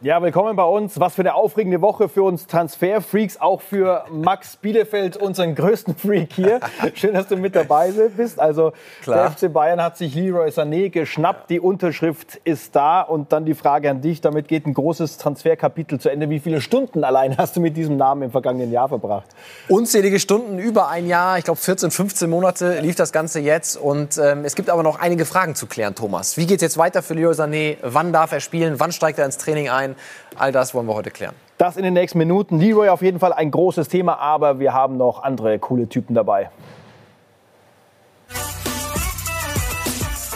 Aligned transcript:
Ja, 0.00 0.22
willkommen 0.22 0.54
bei 0.54 0.62
uns. 0.62 1.00
Was 1.00 1.16
für 1.16 1.22
eine 1.22 1.34
aufregende 1.34 1.80
Woche 1.80 2.08
für 2.08 2.22
uns 2.22 2.46
Transferfreaks, 2.46 3.40
auch 3.40 3.60
für 3.60 4.04
Max 4.12 4.54
Bielefeld, 4.54 5.16
unseren 5.16 5.56
größten 5.56 5.96
Freak 5.96 6.34
hier. 6.34 6.60
Schön, 6.94 7.14
dass 7.14 7.26
du 7.26 7.36
mit 7.36 7.56
dabei 7.56 7.90
bist. 8.16 8.38
Also 8.38 8.74
Klar. 9.02 9.34
der 9.36 9.48
FC 9.48 9.52
Bayern 9.52 9.82
hat 9.82 9.96
sich 9.96 10.14
Leroy 10.14 10.50
Sané 10.50 10.90
geschnappt, 10.90 11.50
die 11.50 11.58
Unterschrift 11.58 12.36
ist 12.44 12.76
da 12.76 13.00
und 13.00 13.32
dann 13.32 13.44
die 13.44 13.54
Frage 13.54 13.90
an 13.90 14.00
dich, 14.00 14.20
damit 14.20 14.46
geht 14.46 14.66
ein 14.66 14.74
großes 14.74 15.18
Transferkapitel 15.18 15.98
zu 15.98 16.10
Ende. 16.10 16.30
Wie 16.30 16.38
viele 16.38 16.60
Stunden 16.60 17.02
allein 17.02 17.36
hast 17.36 17.56
du 17.56 17.60
mit 17.60 17.76
diesem 17.76 17.96
Namen 17.96 18.22
im 18.22 18.30
vergangenen 18.30 18.70
Jahr 18.70 18.88
verbracht? 18.88 19.26
Unzählige 19.68 20.20
Stunden, 20.20 20.60
über 20.60 20.86
ein 20.90 21.08
Jahr, 21.08 21.38
ich 21.38 21.44
glaube 21.44 21.58
14, 21.58 21.90
15 21.90 22.30
Monate 22.30 22.78
lief 22.82 22.94
das 22.94 23.10
Ganze 23.10 23.40
jetzt 23.40 23.76
und 23.76 24.16
ähm, 24.16 24.44
es 24.44 24.54
gibt 24.54 24.70
aber 24.70 24.84
noch 24.84 25.00
einige 25.00 25.24
Fragen 25.24 25.56
zu 25.56 25.66
klären, 25.66 25.96
Thomas. 25.96 26.36
Wie 26.36 26.46
geht 26.46 26.58
es 26.58 26.62
jetzt 26.62 26.78
weiter 26.78 27.02
für 27.02 27.14
Leroy 27.14 27.34
Sané? 27.34 27.78
Wann 27.82 28.12
darf 28.12 28.30
er 28.30 28.38
spielen? 28.38 28.78
Wann 28.78 28.92
steigt 28.92 29.18
er 29.18 29.24
ins 29.24 29.38
Training 29.38 29.68
ein? 29.70 29.87
Sein. 29.94 29.96
All 30.36 30.52
das 30.52 30.74
wollen 30.74 30.86
wir 30.86 30.94
heute 30.94 31.10
klären. 31.10 31.34
Das 31.58 31.76
in 31.76 31.82
den 31.82 31.94
nächsten 31.94 32.18
Minuten. 32.18 32.58
Leroy 32.58 32.88
auf 32.88 33.02
jeden 33.02 33.18
Fall 33.18 33.32
ein 33.32 33.50
großes 33.50 33.88
Thema, 33.88 34.18
aber 34.18 34.58
wir 34.60 34.72
haben 34.72 34.96
noch 34.96 35.22
andere 35.22 35.58
coole 35.58 35.88
Typen 35.88 36.14
dabei. 36.14 36.50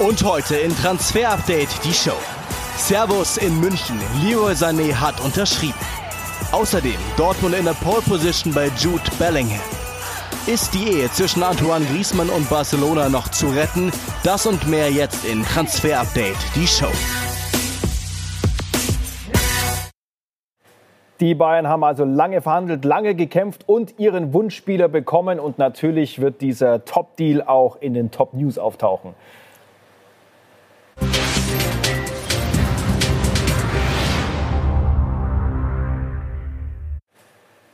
Und 0.01 0.24
heute 0.24 0.57
in 0.57 0.74
Transfer 0.77 1.30
Update 1.30 1.69
die 1.84 1.93
Show. 1.93 2.16
Servus 2.77 3.37
in 3.37 3.60
München. 3.60 4.01
Leroy 4.24 4.52
Sané 4.52 4.93
hat 4.95 5.20
unterschrieben. 5.20 5.79
Außerdem 6.51 6.96
Dortmund 7.16 7.55
in 7.55 7.65
der 7.65 7.74
Pole 7.74 8.02
Position 8.02 8.52
bei 8.52 8.69
Jude 8.79 9.02
Bellingham. 9.19 9.60
Ist 10.46 10.74
die 10.74 10.88
Ehe 10.88 11.10
zwischen 11.12 11.45
Antoine 11.45 11.84
Griezmann 11.84 12.29
und 12.29 12.51
Barcelona 12.51 13.09
noch 13.09 13.29
zu 13.29 13.46
retten? 13.46 13.93
Das 14.24 14.45
und 14.45 14.66
mehr 14.66 14.91
jetzt 14.91 15.24
in 15.24 15.45
Transfer 15.45 16.01
Update 16.01 16.37
die 16.57 16.66
Show. 16.66 16.91
Die 21.22 21.36
Bayern 21.36 21.68
haben 21.68 21.84
also 21.84 22.04
lange 22.04 22.40
verhandelt, 22.40 22.84
lange 22.84 23.14
gekämpft 23.14 23.68
und 23.68 24.01
ihren 24.01 24.34
Wunschspieler 24.34 24.88
bekommen. 24.88 25.38
Und 25.38 25.56
natürlich 25.56 26.20
wird 26.20 26.40
dieser 26.40 26.84
Top-Deal 26.84 27.42
auch 27.42 27.76
in 27.80 27.95
den 27.95 28.10
Top-News 28.10 28.59
auftauchen. 28.59 29.14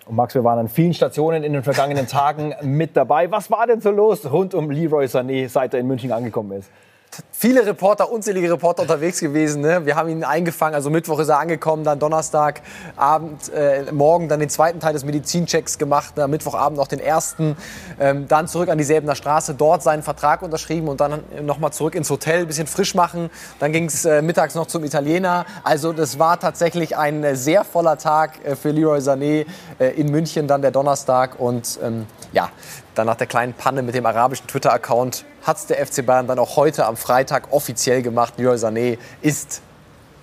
Und 0.05 0.15
Max, 0.15 0.35
wir 0.35 0.45
waren 0.45 0.59
an 0.59 0.69
vielen 0.69 0.93
Stationen 0.93 1.43
in 1.43 1.55
den 1.55 1.63
vergangenen 1.63 2.07
Tagen 2.07 2.55
mit 2.61 2.99
dabei. 2.99 3.31
Was 3.31 3.51
war 3.51 3.67
denn 3.67 3.81
so 3.81 3.91
los 3.91 4.31
rund 4.31 4.53
um 4.53 4.71
Leroy 4.71 5.07
Sané, 5.07 5.49
seit 5.49 5.73
er 5.73 5.81
in 5.81 5.87
München 5.87 6.13
angekommen 6.13 6.53
ist? 6.53 6.71
Viele 7.33 7.65
Reporter, 7.65 8.11
unzählige 8.11 8.51
Reporter 8.51 8.83
unterwegs 8.83 9.21
gewesen. 9.21 9.63
Ne? 9.63 9.87
Wir 9.87 9.97
haben 9.97 10.09
ihn 10.09 10.25
eingefangen, 10.25 10.75
also 10.75 10.91
Mittwoch 10.91 11.21
ist 11.21 11.29
er 11.29 11.39
angekommen, 11.39 11.85
dann 11.85 11.99
Donnerstag 11.99 12.63
Abend, 12.97 13.53
äh, 13.53 13.91
morgen 13.93 14.29
dann 14.29 14.41
den 14.41 14.49
zweiten 14.49 14.81
Teil 14.81 14.93
des 14.93 15.05
Medizinchecks 15.05 15.79
gemacht, 15.79 16.17
ne? 16.17 16.27
Mittwochabend 16.27 16.77
noch 16.77 16.89
den 16.89 17.01
ersten, 17.01 17.57
ähm, 18.01 18.27
dann 18.29 18.49
zurück 18.49 18.69
an 18.69 18.79
die 18.79 18.85
Säbener 18.85 19.15
Straße, 19.15 19.55
dort 19.55 19.83
seinen 19.83 20.03
Vertrag 20.03 20.43
unterschrieben 20.43 20.89
und 20.89 21.01
dann 21.01 21.23
nochmal 21.43 21.73
zurück 21.73 21.95
ins 21.95 22.11
Hotel, 22.11 22.47
bisschen 22.47 22.67
frisch 22.67 22.95
machen. 22.95 23.31
Dann 23.61 23.73
ging 23.73 23.85
es 23.85 24.05
äh, 24.05 24.23
mittags 24.23 24.55
noch 24.55 24.67
zum 24.67 24.85
Italiener. 24.85 25.47
Also 25.63 25.93
das 25.93 26.19
war 26.19 26.41
tatsächlich 26.41 26.97
ein 26.97 27.23
äh, 27.23 27.37
sehr 27.37 27.65
voller 27.65 27.99
Tag 27.99 28.45
äh, 28.45 28.57
für 28.57 28.71
Leroy 28.71 28.99
Sané 28.99 29.47
äh, 29.79 29.89
in 29.91 30.11
München, 30.11 30.49
dann 30.49 30.63
der 30.63 30.71
Donnerstag 30.71 31.39
und 31.39 31.79
ähm, 31.83 32.07
ja, 32.33 32.51
dann 32.99 33.07
nach 33.07 33.17
der 33.17 33.29
kleinen 33.29 33.55
Panne 33.55 33.83
mit 33.83 33.95
dem 33.95 34.05
arabischen 34.07 34.47
Twitter-Account 34.49 35.25
hat 35.43 35.57
es 35.57 35.67
der 35.67 35.87
FC 35.87 36.05
Bayern 36.05 36.27
dann 36.27 36.39
auch 36.39 36.57
heute 36.57 36.85
am 36.85 36.97
Freitag 36.97 37.53
offiziell 37.53 38.03
gemacht. 38.03 38.35
Leroy 38.37 38.57
Sané 38.57 38.99
ist 39.23 39.63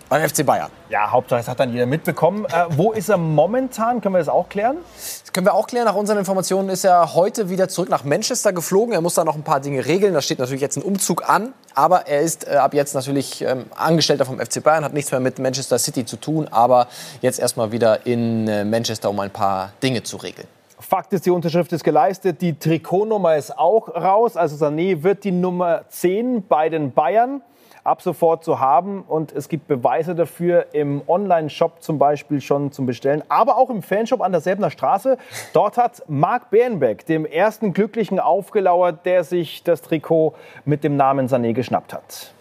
beim 0.10 0.28
FC 0.28 0.46
Bayern. 0.46 0.70
Ja, 0.90 1.10
Hauptsache, 1.10 1.40
das 1.40 1.48
hat 1.48 1.60
dann 1.60 1.72
jeder 1.72 1.86
mitbekommen. 1.86 2.46
Äh, 2.46 2.66
wo 2.70 2.92
ist 2.92 3.10
er 3.10 3.18
momentan? 3.18 4.02
Können 4.02 4.14
wir 4.14 4.20
das 4.20 4.30
auch 4.30 4.50
klären? 4.50 4.78
Das 5.24 5.32
können 5.34 5.48
wir 5.48 5.54
auch 5.54 5.68
klären. 5.68 5.86
Nach 5.86 5.96
unseren 5.96 6.18
Informationen 6.18 6.70
ist 6.70 6.84
er 6.84 7.16
heute 7.16 7.50
wieder 7.50 7.70
zurück 7.70 7.90
nach 7.90 8.04
Manchester 8.04 8.54
geflogen. 8.54 8.94
Er 8.94 9.02
muss 9.02 9.16
da 9.16 9.24
noch 9.24 9.36
ein 9.36 9.44
paar 9.44 9.62
Dinge 9.62 9.86
regeln. 9.86 10.14
Da 10.14 10.22
steht 10.22 10.40
natürlich 10.40 10.62
jetzt 10.62 10.78
ein 10.78 10.84
Umzug 10.84 11.28
an. 11.28 11.54
Aber 11.74 12.08
er 12.08 12.22
ist 12.22 12.48
äh, 12.48 12.56
ab 12.56 12.74
jetzt 12.74 12.94
natürlich 12.94 13.42
ähm, 13.42 13.66
Angestellter 13.76 14.26
vom 14.26 14.40
FC 14.40 14.62
Bayern, 14.62 14.84
hat 14.84 14.94
nichts 14.94 15.12
mehr 15.12 15.20
mit 15.20 15.40
Manchester 15.40 15.80
City 15.80 16.06
zu 16.06 16.18
tun. 16.18 16.48
Aber 16.52 16.88
jetzt 17.22 17.40
erstmal 17.40 17.72
wieder 17.72 18.06
in 18.06 18.48
äh, 18.48 18.64
Manchester, 18.64 19.10
um 19.10 19.20
ein 19.22 19.32
paar 19.32 19.72
Dinge 19.82 20.04
zu 20.04 20.18
regeln. 20.18 20.48
Fakt 20.86 21.14
ist, 21.14 21.26
die 21.26 21.32
Unterschrift 21.32 21.74
ist 21.74 21.84
geleistet, 21.84 22.42
die 22.42 22.60
Trikotnummer 22.60 23.36
ist 23.36 23.58
auch 23.58 23.90
raus. 23.90 24.38
Also 24.38 24.64
Sané 24.64 25.02
wird 25.02 25.24
die 25.24 25.32
Nummer 25.32 25.82
10 25.90 26.46
bei 26.48 26.70
den 26.70 26.92
Bayern 26.92 27.42
ab 27.84 28.04
sofort 28.04 28.44
zu 28.44 28.60
haben. 28.60 29.04
Und 29.08 29.32
es 29.32 29.50
gibt 29.50 29.68
Beweise 29.68 30.14
dafür 30.14 30.68
im 30.74 31.02
Online-Shop 31.08 31.82
zum 31.82 31.98
Beispiel 31.98 32.40
schon 32.40 32.72
zum 32.72 32.86
Bestellen, 32.86 33.24
aber 33.30 33.58
auch 33.58 33.72
im 33.72 33.82
Fanshop 33.82 34.22
an 34.22 34.32
der 34.32 34.42
Selbener 34.42 34.70
Straße. 34.70 35.18
Dort 35.54 35.78
hat 35.78 36.04
Marc 36.08 36.52
Bernbeck 36.52 37.06
dem 37.08 37.26
ersten 37.26 37.74
Glücklichen 37.74 38.20
aufgelauert, 38.20 39.06
der 39.06 39.24
sich 39.24 39.64
das 39.64 39.82
Trikot 39.82 40.36
mit 40.66 40.84
dem 40.84 40.98
Namen 40.98 41.28
Sané 41.28 41.54
geschnappt 41.54 41.94
hat 41.94 42.36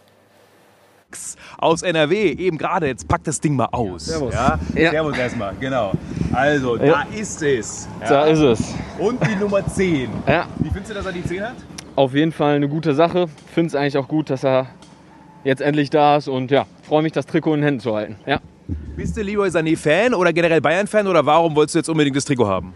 aus 1.59 1.83
NRW, 1.83 2.33
eben 2.33 2.59
gerade. 2.59 2.87
Jetzt 2.87 3.09
packt 3.09 3.27
das 3.27 3.41
Ding 3.41 3.57
mal 3.57 3.69
aus. 3.73 4.07
Servus. 4.07 4.35
Ja? 4.35 4.59
ja. 4.75 4.91
Servus 4.91 5.17
erstmal, 5.17 5.55
genau. 5.59 5.93
Also, 6.33 6.77
ja. 6.77 6.85
da 6.87 7.17
ist 7.17 7.43
es. 7.43 7.89
Ja. 8.01 8.09
Da 8.09 8.25
ist 8.27 8.41
es. 8.41 8.75
Und 8.99 9.21
die 9.27 9.37
Nummer 9.37 9.67
10. 9.67 10.11
Ja. 10.27 10.47
Wie 10.59 10.69
findest 10.69 10.91
du, 10.91 10.95
dass 10.95 11.07
er 11.07 11.13
die 11.13 11.25
10 11.25 11.43
hat? 11.43 11.57
Auf 11.97 12.15
jeden 12.15 12.33
Fall 12.33 12.57
eine 12.57 12.69
gute 12.69 12.95
Sache. 12.95 13.27
Finde 13.53 13.69
es 13.69 13.75
eigentlich 13.75 13.97
auch 13.99 14.09
gut, 14.09 14.31
dass 14.31 14.45
er 14.45 14.69
jetzt 15.45 15.63
endlich 15.63 15.91
da 15.91 16.17
ist 16.17 16.29
und 16.29 16.51
ja, 16.51 16.67
freue 16.83 17.03
mich, 17.03 17.13
das 17.13 17.27
Trikot 17.27 17.55
in 17.55 17.61
den 17.61 17.65
Händen 17.65 17.81
zu 17.81 17.95
halten. 17.95 18.17
Ja. 18.27 18.41
Bist 18.97 19.17
du 19.17 19.23
Leroy 19.23 19.49
Sané 19.49 19.77
Fan 19.77 20.15
oder 20.15 20.33
generell 20.33 20.61
Bayern 20.61 20.87
Fan 20.87 21.07
oder 21.07 21.25
warum 21.27 21.55
wolltest 21.55 21.75
du 21.75 21.79
jetzt 21.81 21.89
unbedingt 21.89 22.17
das 22.17 22.25
Trikot 22.25 22.47
haben? 22.47 22.73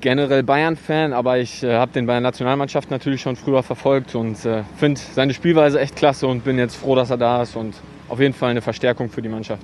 Generell 0.00 0.42
Bayern-Fan, 0.42 1.12
aber 1.12 1.38
ich 1.38 1.62
äh, 1.62 1.74
habe 1.74 1.92
den 1.92 2.06
der 2.06 2.20
Nationalmannschaft 2.20 2.90
natürlich 2.90 3.20
schon 3.20 3.36
früher 3.36 3.62
verfolgt 3.62 4.14
und 4.14 4.44
äh, 4.44 4.62
finde 4.76 5.00
seine 5.14 5.34
Spielweise 5.34 5.80
echt 5.80 5.96
klasse 5.96 6.26
und 6.26 6.44
bin 6.44 6.58
jetzt 6.58 6.76
froh, 6.76 6.94
dass 6.94 7.10
er 7.10 7.16
da 7.16 7.42
ist 7.42 7.56
und 7.56 7.74
auf 8.08 8.20
jeden 8.20 8.34
Fall 8.34 8.50
eine 8.50 8.62
Verstärkung 8.62 9.10
für 9.10 9.22
die 9.22 9.28
Mannschaft. 9.28 9.62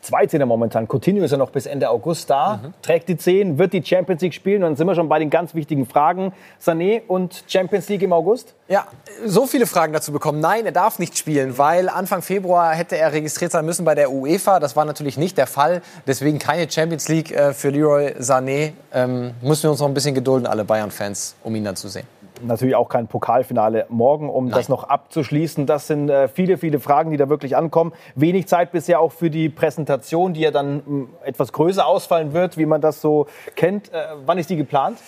Zwei 0.00 0.26
Zehner 0.26 0.46
momentan. 0.46 0.86
Coutinho 0.88 1.24
ist 1.24 1.30
ja 1.30 1.36
noch 1.36 1.50
bis 1.50 1.66
Ende 1.66 1.90
August 1.90 2.30
da, 2.30 2.60
mhm. 2.62 2.74
trägt 2.82 3.08
die 3.08 3.16
Zehn, 3.16 3.58
wird 3.58 3.72
die 3.72 3.82
Champions 3.84 4.22
League 4.22 4.34
spielen. 4.34 4.62
Und 4.62 4.70
dann 4.70 4.76
sind 4.76 4.86
wir 4.86 4.94
schon 4.94 5.08
bei 5.08 5.18
den 5.18 5.30
ganz 5.30 5.54
wichtigen 5.54 5.86
Fragen. 5.86 6.32
Sané 6.62 7.02
und 7.06 7.44
Champions 7.46 7.88
League 7.88 8.02
im 8.02 8.12
August? 8.12 8.54
Ja, 8.68 8.86
so 9.24 9.46
viele 9.46 9.66
Fragen 9.66 9.92
dazu 9.92 10.12
bekommen. 10.12 10.40
Nein, 10.40 10.66
er 10.66 10.72
darf 10.72 10.98
nicht 10.98 11.18
spielen, 11.18 11.58
weil 11.58 11.88
Anfang 11.88 12.22
Februar 12.22 12.72
hätte 12.74 12.96
er 12.96 13.12
registriert 13.12 13.52
sein 13.52 13.64
müssen 13.64 13.84
bei 13.84 13.94
der 13.94 14.10
UEFA. 14.10 14.60
Das 14.60 14.76
war 14.76 14.84
natürlich 14.84 15.16
nicht 15.16 15.36
der 15.38 15.46
Fall. 15.46 15.82
Deswegen 16.06 16.38
keine 16.38 16.70
Champions 16.70 17.08
League 17.08 17.32
äh, 17.32 17.52
für 17.52 17.70
Leroy 17.70 18.14
Sané. 18.18 18.72
Ähm, 18.92 19.32
müssen 19.42 19.64
wir 19.64 19.70
uns 19.70 19.80
noch 19.80 19.88
ein 19.88 19.94
bisschen 19.94 20.14
gedulden, 20.14 20.46
alle 20.46 20.64
Bayern-Fans, 20.64 21.36
um 21.42 21.54
ihn 21.54 21.64
dann 21.64 21.76
zu 21.76 21.88
sehen 21.88 22.06
natürlich 22.42 22.74
auch 22.74 22.88
kein 22.88 23.06
Pokalfinale 23.06 23.86
morgen, 23.88 24.28
um 24.28 24.46
Nein. 24.46 24.54
das 24.54 24.68
noch 24.68 24.84
abzuschließen. 24.84 25.66
Das 25.66 25.86
sind 25.86 26.08
äh, 26.08 26.28
viele, 26.28 26.58
viele 26.58 26.80
Fragen, 26.80 27.10
die 27.10 27.16
da 27.16 27.28
wirklich 27.28 27.56
ankommen. 27.56 27.92
Wenig 28.14 28.48
Zeit 28.48 28.72
bisher 28.72 29.00
auch 29.00 29.12
für 29.12 29.30
die 29.30 29.48
Präsentation, 29.48 30.34
die 30.34 30.40
ja 30.40 30.50
dann 30.50 30.76
mh, 30.76 30.82
hm, 30.86 31.08
etwas 31.24 31.52
größer 31.52 31.86
ausfallen 31.86 32.32
wird, 32.32 32.56
wie 32.56 32.66
man 32.66 32.80
das 32.80 33.00
so 33.00 33.26
kennt. 33.56 33.92
Äh, 33.92 34.06
wann 34.24 34.38
ist 34.38 34.50
die 34.50 34.56
geplant? 34.56 34.98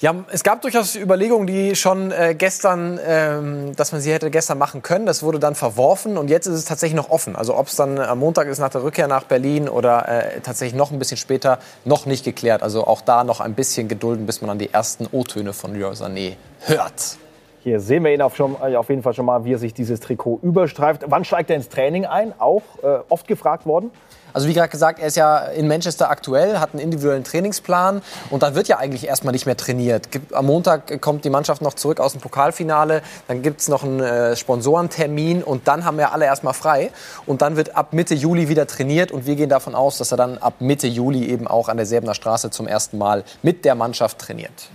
Ja, 0.00 0.14
es 0.30 0.42
gab 0.42 0.60
durchaus 0.60 0.94
Überlegungen, 0.94 1.46
die 1.46 1.74
schon 1.74 2.12
äh, 2.12 2.34
gestern, 2.36 3.00
ähm, 3.02 3.74
dass 3.76 3.92
man 3.92 4.02
sie 4.02 4.12
hätte 4.12 4.30
gestern 4.30 4.58
machen 4.58 4.82
können. 4.82 5.06
Das 5.06 5.22
wurde 5.22 5.38
dann 5.38 5.54
verworfen 5.54 6.18
und 6.18 6.28
jetzt 6.28 6.46
ist 6.46 6.54
es 6.54 6.64
tatsächlich 6.66 6.96
noch 6.96 7.08
offen. 7.08 7.34
Also 7.34 7.56
ob 7.56 7.68
es 7.68 7.76
dann 7.76 7.98
am 7.98 8.18
Montag 8.18 8.46
ist 8.46 8.58
nach 8.58 8.68
der 8.68 8.82
Rückkehr 8.82 9.08
nach 9.08 9.24
Berlin 9.24 9.70
oder 9.70 10.06
äh, 10.08 10.40
tatsächlich 10.40 10.76
noch 10.76 10.90
ein 10.90 10.98
bisschen 10.98 11.16
später, 11.16 11.58
noch 11.86 12.04
nicht 12.04 12.24
geklärt. 12.24 12.62
Also 12.62 12.86
auch 12.86 13.00
da 13.00 13.24
noch 13.24 13.40
ein 13.40 13.54
bisschen 13.54 13.88
gedulden, 13.88 14.26
bis 14.26 14.42
man 14.42 14.48
dann 14.48 14.58
die 14.58 14.72
ersten 14.72 15.06
O-Töne 15.10 15.54
von 15.54 15.74
Leroy 15.74 15.94
Sané 15.94 16.34
hört. 16.60 17.16
Hier 17.66 17.80
sehen 17.80 18.04
wir 18.04 18.14
ihn 18.14 18.22
auf, 18.22 18.36
schon, 18.36 18.54
äh, 18.62 18.76
auf, 18.76 18.90
jeden 18.90 19.02
Fall 19.02 19.12
schon 19.12 19.26
mal, 19.26 19.44
wie 19.44 19.54
er 19.54 19.58
sich 19.58 19.74
dieses 19.74 19.98
Trikot 19.98 20.38
überstreift. 20.40 21.02
Wann 21.08 21.24
steigt 21.24 21.50
er 21.50 21.56
ins 21.56 21.68
Training 21.68 22.06
ein? 22.06 22.32
Auch 22.38 22.62
äh, 22.80 22.98
oft 23.08 23.26
gefragt 23.26 23.66
worden. 23.66 23.90
Also 24.32 24.46
wie 24.46 24.54
gerade 24.54 24.68
gesagt, 24.68 25.00
er 25.00 25.08
ist 25.08 25.16
ja 25.16 25.38
in 25.38 25.66
Manchester 25.66 26.08
aktuell, 26.08 26.60
hat 26.60 26.74
einen 26.74 26.78
individuellen 26.78 27.24
Trainingsplan 27.24 28.02
und 28.30 28.44
dann 28.44 28.54
wird 28.54 28.68
ja 28.68 28.78
eigentlich 28.78 29.08
erstmal 29.08 29.32
nicht 29.32 29.46
mehr 29.46 29.56
trainiert. 29.56 30.08
Am 30.30 30.46
Montag 30.46 31.00
kommt 31.00 31.24
die 31.24 31.28
Mannschaft 31.28 31.60
noch 31.60 31.74
zurück 31.74 31.98
aus 31.98 32.12
dem 32.12 32.20
Pokalfinale, 32.20 33.02
dann 33.26 33.42
gibt 33.42 33.60
es 33.60 33.68
noch 33.68 33.82
einen 33.82 33.98
äh, 33.98 34.36
Sponsorentermin 34.36 35.42
und 35.42 35.66
dann 35.66 35.84
haben 35.84 35.98
wir 35.98 36.12
alle 36.12 36.26
erstmal 36.26 36.54
frei. 36.54 36.92
Und 37.26 37.42
dann 37.42 37.56
wird 37.56 37.74
ab 37.74 37.92
Mitte 37.92 38.14
Juli 38.14 38.48
wieder 38.48 38.68
trainiert 38.68 39.10
und 39.10 39.26
wir 39.26 39.34
gehen 39.34 39.48
davon 39.48 39.74
aus, 39.74 39.98
dass 39.98 40.12
er 40.12 40.16
dann 40.16 40.38
ab 40.38 40.60
Mitte 40.60 40.86
Juli 40.86 41.26
eben 41.26 41.48
auch 41.48 41.68
an 41.68 41.78
der 41.78 41.86
Säbener 41.86 42.14
Straße 42.14 42.50
zum 42.50 42.68
ersten 42.68 42.96
Mal 42.96 43.24
mit 43.42 43.64
der 43.64 43.74
Mannschaft 43.74 44.20
trainiert. 44.20 44.68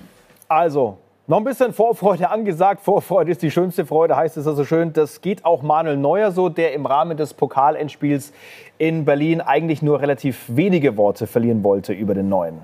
Also, 0.50 0.98
noch 1.28 1.38
ein 1.38 1.44
bisschen 1.44 1.74
Vorfreude 1.74 2.30
angesagt. 2.30 2.82
Vorfreude 2.82 3.32
ist 3.32 3.42
die 3.42 3.52
schönste 3.52 3.86
Freude, 3.86 4.16
heißt 4.16 4.38
es 4.38 4.48
also 4.48 4.66
schön. 4.66 4.94
Das 4.94 5.22
geht 5.22 5.46
auch 5.46 5.62
Manuel 5.62 5.98
Neuer 5.98 6.32
so, 6.32 6.50
der 6.50 6.74
im 6.74 6.86
Rahmen 6.86 7.18
des 7.18 7.34
Pokalendspiels 7.34 8.34
in 8.78 9.06
Berlin 9.06 9.42
eigentlich 9.42 9.82
nur 9.82 10.02
relativ 10.02 10.44
wenige 10.48 10.98
Worte 10.98 11.28
verlieren 11.28 11.64
wollte 11.64 11.94
über 11.94 12.14
den 12.14 12.30
Neuen. 12.30 12.60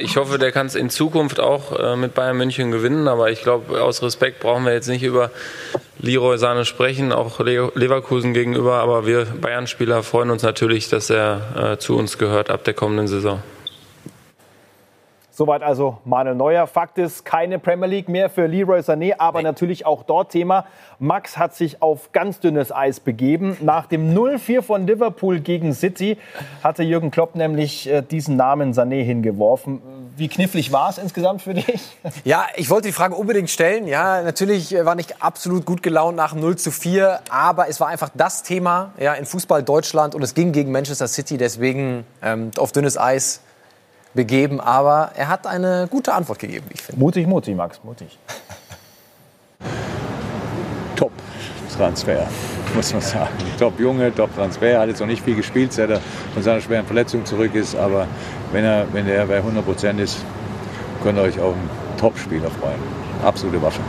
Ich 0.00 0.16
hoffe, 0.16 0.38
der 0.38 0.52
kann 0.52 0.66
es 0.66 0.74
in 0.74 0.88
Zukunft 0.88 1.38
auch 1.38 1.78
äh, 1.78 1.96
mit 1.96 2.14
Bayern 2.14 2.38
München 2.38 2.70
gewinnen, 2.70 3.08
aber 3.08 3.30
ich 3.30 3.42
glaube, 3.42 3.82
aus 3.82 4.02
Respekt 4.02 4.40
brauchen 4.40 4.64
wir 4.64 4.72
jetzt 4.72 4.88
nicht 4.88 5.02
über 5.02 5.30
Leroy 5.98 6.38
Sahne 6.38 6.64
sprechen, 6.64 7.12
auch 7.12 7.40
Leverkusen 7.40 8.32
gegenüber, 8.32 8.76
aber 8.76 9.06
wir 9.06 9.26
Bayern-Spieler 9.26 10.02
freuen 10.02 10.30
uns 10.30 10.42
natürlich, 10.42 10.88
dass 10.88 11.10
er 11.10 11.72
äh, 11.74 11.78
zu 11.78 11.98
uns 11.98 12.16
gehört 12.16 12.48
ab 12.48 12.64
der 12.64 12.72
kommenden 12.72 13.06
Saison. 13.06 13.42
Soweit 15.34 15.62
also 15.62 15.96
Manuel 16.04 16.36
Neuer. 16.36 16.66
Fakt 16.66 16.98
ist, 16.98 17.24
keine 17.24 17.58
Premier 17.58 17.88
League 17.88 18.10
mehr 18.10 18.28
für 18.28 18.44
Leroy 18.44 18.80
Sané, 18.80 19.14
aber 19.16 19.38
nee. 19.38 19.44
natürlich 19.44 19.86
auch 19.86 20.02
dort 20.02 20.30
Thema. 20.30 20.66
Max 20.98 21.38
hat 21.38 21.54
sich 21.54 21.80
auf 21.80 22.12
ganz 22.12 22.38
dünnes 22.38 22.70
Eis 22.70 23.00
begeben. 23.00 23.56
Nach 23.62 23.86
dem 23.86 24.14
0-4 24.14 24.60
von 24.60 24.86
Liverpool 24.86 25.40
gegen 25.40 25.72
City 25.72 26.18
hatte 26.62 26.82
Jürgen 26.82 27.10
Klopp 27.10 27.34
nämlich 27.34 27.88
äh, 27.88 28.02
diesen 28.02 28.36
Namen 28.36 28.74
Sané 28.74 29.02
hingeworfen. 29.02 29.80
Wie 30.18 30.28
knifflig 30.28 30.70
war 30.70 30.90
es 30.90 30.98
insgesamt 30.98 31.40
für 31.40 31.54
dich? 31.54 31.80
Ja, 32.24 32.46
ich 32.56 32.68
wollte 32.68 32.88
die 32.88 32.92
Frage 32.92 33.14
unbedingt 33.14 33.48
stellen. 33.48 33.86
Ja, 33.86 34.22
natürlich 34.22 34.74
äh, 34.74 34.84
war 34.84 34.94
nicht 34.94 35.22
absolut 35.22 35.64
gut 35.64 35.82
gelaunt 35.82 36.14
nach 36.14 36.34
0 36.34 36.56
zu 36.56 36.70
4, 36.70 37.20
aber 37.30 37.68
es 37.68 37.80
war 37.80 37.88
einfach 37.88 38.10
das 38.14 38.42
Thema 38.42 38.92
ja, 38.98 39.14
in 39.14 39.24
Fußball 39.24 39.62
Deutschland 39.62 40.14
und 40.14 40.20
es 40.22 40.34
ging 40.34 40.52
gegen 40.52 40.70
Manchester 40.70 41.08
City. 41.08 41.38
Deswegen 41.38 42.04
ähm, 42.22 42.50
auf 42.58 42.72
dünnes 42.72 42.98
Eis 42.98 43.40
begeben, 44.14 44.60
aber 44.60 45.12
er 45.14 45.28
hat 45.28 45.46
eine 45.46 45.86
gute 45.90 46.12
Antwort 46.12 46.38
gegeben, 46.38 46.66
ich 46.72 46.82
finde. 46.82 47.00
Mutig, 47.00 47.26
mutig, 47.26 47.56
Max, 47.56 47.80
mutig. 47.82 48.18
Top 50.96 51.12
Transfer, 51.76 52.28
muss 52.74 52.92
man 52.92 53.02
sagen. 53.02 53.30
Top 53.58 53.78
Junge, 53.80 54.14
Top 54.14 54.34
Transfer. 54.34 54.78
Hat 54.78 54.88
jetzt 54.88 55.00
noch 55.00 55.06
nicht 55.06 55.22
viel 55.22 55.36
gespielt, 55.36 55.72
seit 55.72 55.90
er 55.90 56.00
von 56.34 56.42
seiner 56.42 56.60
schweren 56.60 56.84
Verletzung 56.84 57.24
zurück 57.24 57.54
ist. 57.54 57.74
Aber 57.74 58.06
wenn 58.52 58.64
er, 58.64 58.86
wenn 58.92 59.08
er 59.08 59.26
bei 59.26 59.36
100 59.36 59.64
Prozent 59.64 60.00
ist, 60.00 60.18
könnt 61.02 61.18
ihr 61.18 61.22
euch 61.22 61.40
auf 61.40 61.54
einen 61.54 61.70
Top-Spieler 61.98 62.50
freuen. 62.50 62.78
Absolute 63.24 63.62
Waffe. 63.62 63.80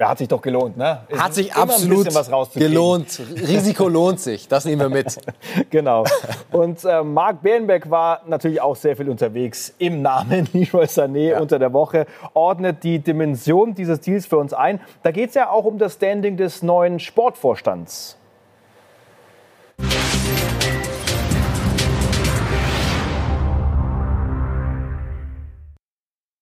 Ja, 0.00 0.08
hat 0.08 0.16
sich 0.16 0.28
doch 0.28 0.40
gelohnt, 0.40 0.78
ne? 0.78 1.02
Es 1.10 1.20
hat 1.20 1.34
sich 1.34 1.52
absolut 1.52 2.08
gelohnt. 2.54 3.20
Risiko 3.36 3.86
lohnt 3.86 4.18
sich. 4.18 4.48
Das 4.48 4.64
nehmen 4.64 4.80
wir 4.80 4.88
mit. 4.88 5.18
genau. 5.70 6.04
Und 6.50 6.82
äh, 6.86 7.02
Marc 7.02 7.42
Bärenbeck 7.42 7.90
war 7.90 8.22
natürlich 8.26 8.62
auch 8.62 8.76
sehr 8.76 8.96
viel 8.96 9.10
unterwegs 9.10 9.74
im 9.76 10.00
Namen 10.00 10.48
Leroy 10.54 10.86
Sané 10.86 11.32
ja. 11.32 11.40
unter 11.40 11.58
der 11.58 11.74
Woche. 11.74 12.06
Ordnet 12.32 12.82
die 12.82 13.00
Dimension 13.00 13.74
dieses 13.74 14.00
Deals 14.00 14.24
für 14.24 14.38
uns 14.38 14.54
ein. 14.54 14.80
Da 15.02 15.10
geht 15.10 15.28
es 15.28 15.34
ja 15.34 15.50
auch 15.50 15.66
um 15.66 15.76
das 15.76 15.96
Standing 15.96 16.38
des 16.38 16.62
neuen 16.62 16.98
Sportvorstands. 16.98 18.16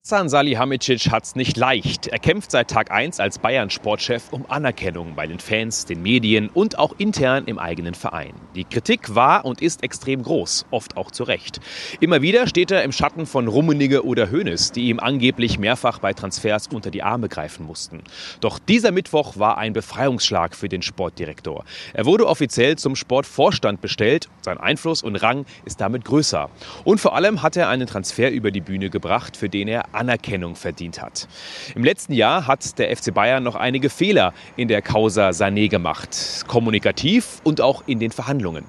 Hasan 0.09 0.31
Salihamidzic 0.31 1.11
hat's 1.11 1.37
nicht 1.37 1.59
leicht. 1.59 2.07
Er 2.07 2.19
kämpft 2.19 2.51
seit 2.51 2.69
Tag 2.69 2.91
1 2.91 3.21
als 3.21 3.39
Bayern-Sportchef 3.41 4.33
um 4.33 4.47
Anerkennung 4.49 5.15
bei 5.15 5.27
den 5.27 5.39
Fans, 5.39 5.85
den 5.85 6.01
Medien 6.01 6.49
und 6.49 6.79
auch 6.79 6.95
intern 6.97 7.45
im 7.45 7.59
eigenen 7.59 7.93
Verein. 7.93 8.33
Die 8.55 8.65
Kritik 8.65 9.15
war 9.15 9.45
und 9.45 9.61
ist 9.61 9.83
extrem 9.83 10.23
groß, 10.23 10.65
oft 10.71 10.97
auch 10.97 11.11
zu 11.11 11.25
Recht. 11.25 11.61
Immer 12.01 12.23
wieder 12.23 12.47
steht 12.47 12.71
er 12.71 12.85
im 12.85 12.93
Schatten 12.93 13.27
von 13.27 13.49
Rummenigge 13.49 14.03
oder 14.03 14.31
Hoeneß, 14.31 14.73
die 14.73 14.89
ihm 14.89 14.99
angeblich 14.99 15.59
mehrfach 15.59 15.99
bei 15.99 16.15
Transfers 16.15 16.69
unter 16.73 16.91
die 16.91 17.03
Arme 17.03 17.29
greifen 17.29 17.67
mussten. 17.67 18.03
Doch 18.41 18.59
dieser 18.59 18.93
Mittwoch 18.93 19.37
war 19.37 19.59
ein 19.59 19.75
Befreiungsschlag 19.75 20.57
für 20.57 20.71
den 20.71 20.81
Sportdirektor. 20.81 21.67
Er 21.93 22.07
wurde 22.07 22.27
offiziell 22.27 22.77
zum 22.77 22.97
Sportvorstand 22.97 23.83
bestellt. 23.83 24.31
Sein 24.41 24.57
Einfluss 24.57 25.03
und 25.03 25.17
Rang 25.17 25.45
ist 25.67 25.83
damit 25.83 26.07
größer. 26.07 26.49
Und 26.85 26.99
vor 26.99 27.15
allem 27.15 27.43
hat 27.43 27.59
er 27.59 27.69
einen 27.69 27.87
Transfer 27.87 28.31
über 28.31 28.51
die 28.51 28.63
Bühne 28.63 28.89
gebracht, 28.89 29.37
für 29.37 29.51
den 29.51 29.69
er 29.69 29.98
Anerkennung 29.99 30.55
verdient 30.55 31.03
hat. 31.03 31.29
Im 31.75 31.85
letzten 31.85 32.13
Jahr 32.13 32.47
hat 32.47 32.79
der 32.79 32.97
FC 32.97 33.13
Bayern 33.13 33.43
noch 33.43 33.57
einige 33.57 33.91
Fehler 33.91 34.33
in 34.57 34.69
der 34.69 34.81
Causa 34.81 35.31
Sané 35.31 35.69
gemacht, 35.69 36.45
kommunikativ 36.47 37.41
und 37.45 37.61
auch 37.61 37.83
in 37.87 37.99
den 37.99 38.11
Verhandlungen. 38.11 38.65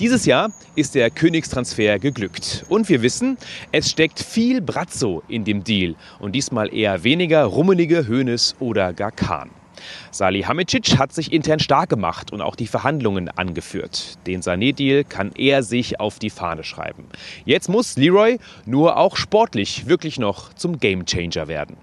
Dieses 0.00 0.26
Jahr 0.26 0.50
ist 0.74 0.94
der 0.94 1.10
Königstransfer 1.10 1.98
geglückt 1.98 2.64
und 2.68 2.88
wir 2.88 3.02
wissen, 3.02 3.38
es 3.70 3.90
steckt 3.90 4.20
viel 4.20 4.60
Brazzo 4.60 5.22
in 5.28 5.44
dem 5.44 5.64
Deal 5.64 5.94
und 6.18 6.32
diesmal 6.32 6.74
eher 6.74 7.04
weniger 7.04 7.44
rummelige 7.44 8.06
Hönes 8.06 8.56
oder 8.58 8.92
gar 8.92 9.12
Kahn. 9.12 9.50
Salihamidzic 10.10 10.98
hat 10.98 11.12
sich 11.12 11.32
intern 11.32 11.58
stark 11.58 11.88
gemacht 11.88 12.32
und 12.32 12.40
auch 12.42 12.56
die 12.56 12.66
Verhandlungen 12.66 13.28
angeführt. 13.28 14.18
Den 14.26 14.40
Sané-Deal 14.40 15.04
kann 15.04 15.32
er 15.36 15.62
sich 15.62 16.00
auf 16.00 16.18
die 16.18 16.30
Fahne 16.30 16.64
schreiben. 16.64 17.08
Jetzt 17.44 17.68
muss 17.68 17.96
Leroy 17.96 18.38
nur 18.66 18.96
auch 18.96 19.16
sportlich 19.16 19.86
wirklich 19.86 20.18
noch 20.18 20.52
zum 20.54 20.78
Gamechanger 20.78 21.48
werden. 21.48 21.76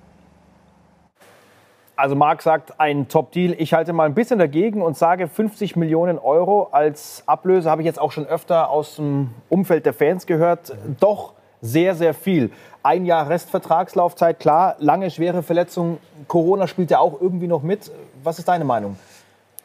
Also 2.00 2.16
Marc 2.16 2.42
sagt, 2.42 2.80
ein 2.80 3.10
Top-Deal. 3.10 3.56
Ich 3.58 3.74
halte 3.74 3.92
mal 3.92 4.06
ein 4.06 4.14
bisschen 4.14 4.40
dagegen 4.40 4.82
und 4.82 4.96
sage 4.96 5.28
50 5.28 5.76
Millionen 5.76 6.18
Euro 6.18 6.70
als 6.72 7.24
Ablöse, 7.26 7.70
habe 7.70 7.82
ich 7.82 7.86
jetzt 7.86 8.00
auch 8.00 8.14
schon 8.14 8.26
öfter 8.26 8.70
aus 8.70 8.96
dem 8.96 9.32
Umfeld 9.50 9.86
der 9.86 9.94
Fans 9.94 10.26
gehört. 10.26 10.74
Doch 11.02 11.34
sehr, 11.62 11.96
sehr 11.96 12.14
viel. 12.14 12.52
Ein 12.84 13.06
Jahr 13.06 13.30
Restvertragslaufzeit, 13.30 14.40
klar, 14.40 14.76
lange 14.80 15.12
schwere 15.12 15.44
Verletzungen. 15.44 15.98
Corona 16.28 16.68
spielt 16.68 16.92
ja 16.92 17.00
auch 17.00 17.20
irgendwie 17.20 17.48
noch 17.48 17.62
mit. 17.62 17.92
Was 18.24 18.40
ist 18.40 18.48
deine 18.48 18.66
Meinung? 18.66 18.98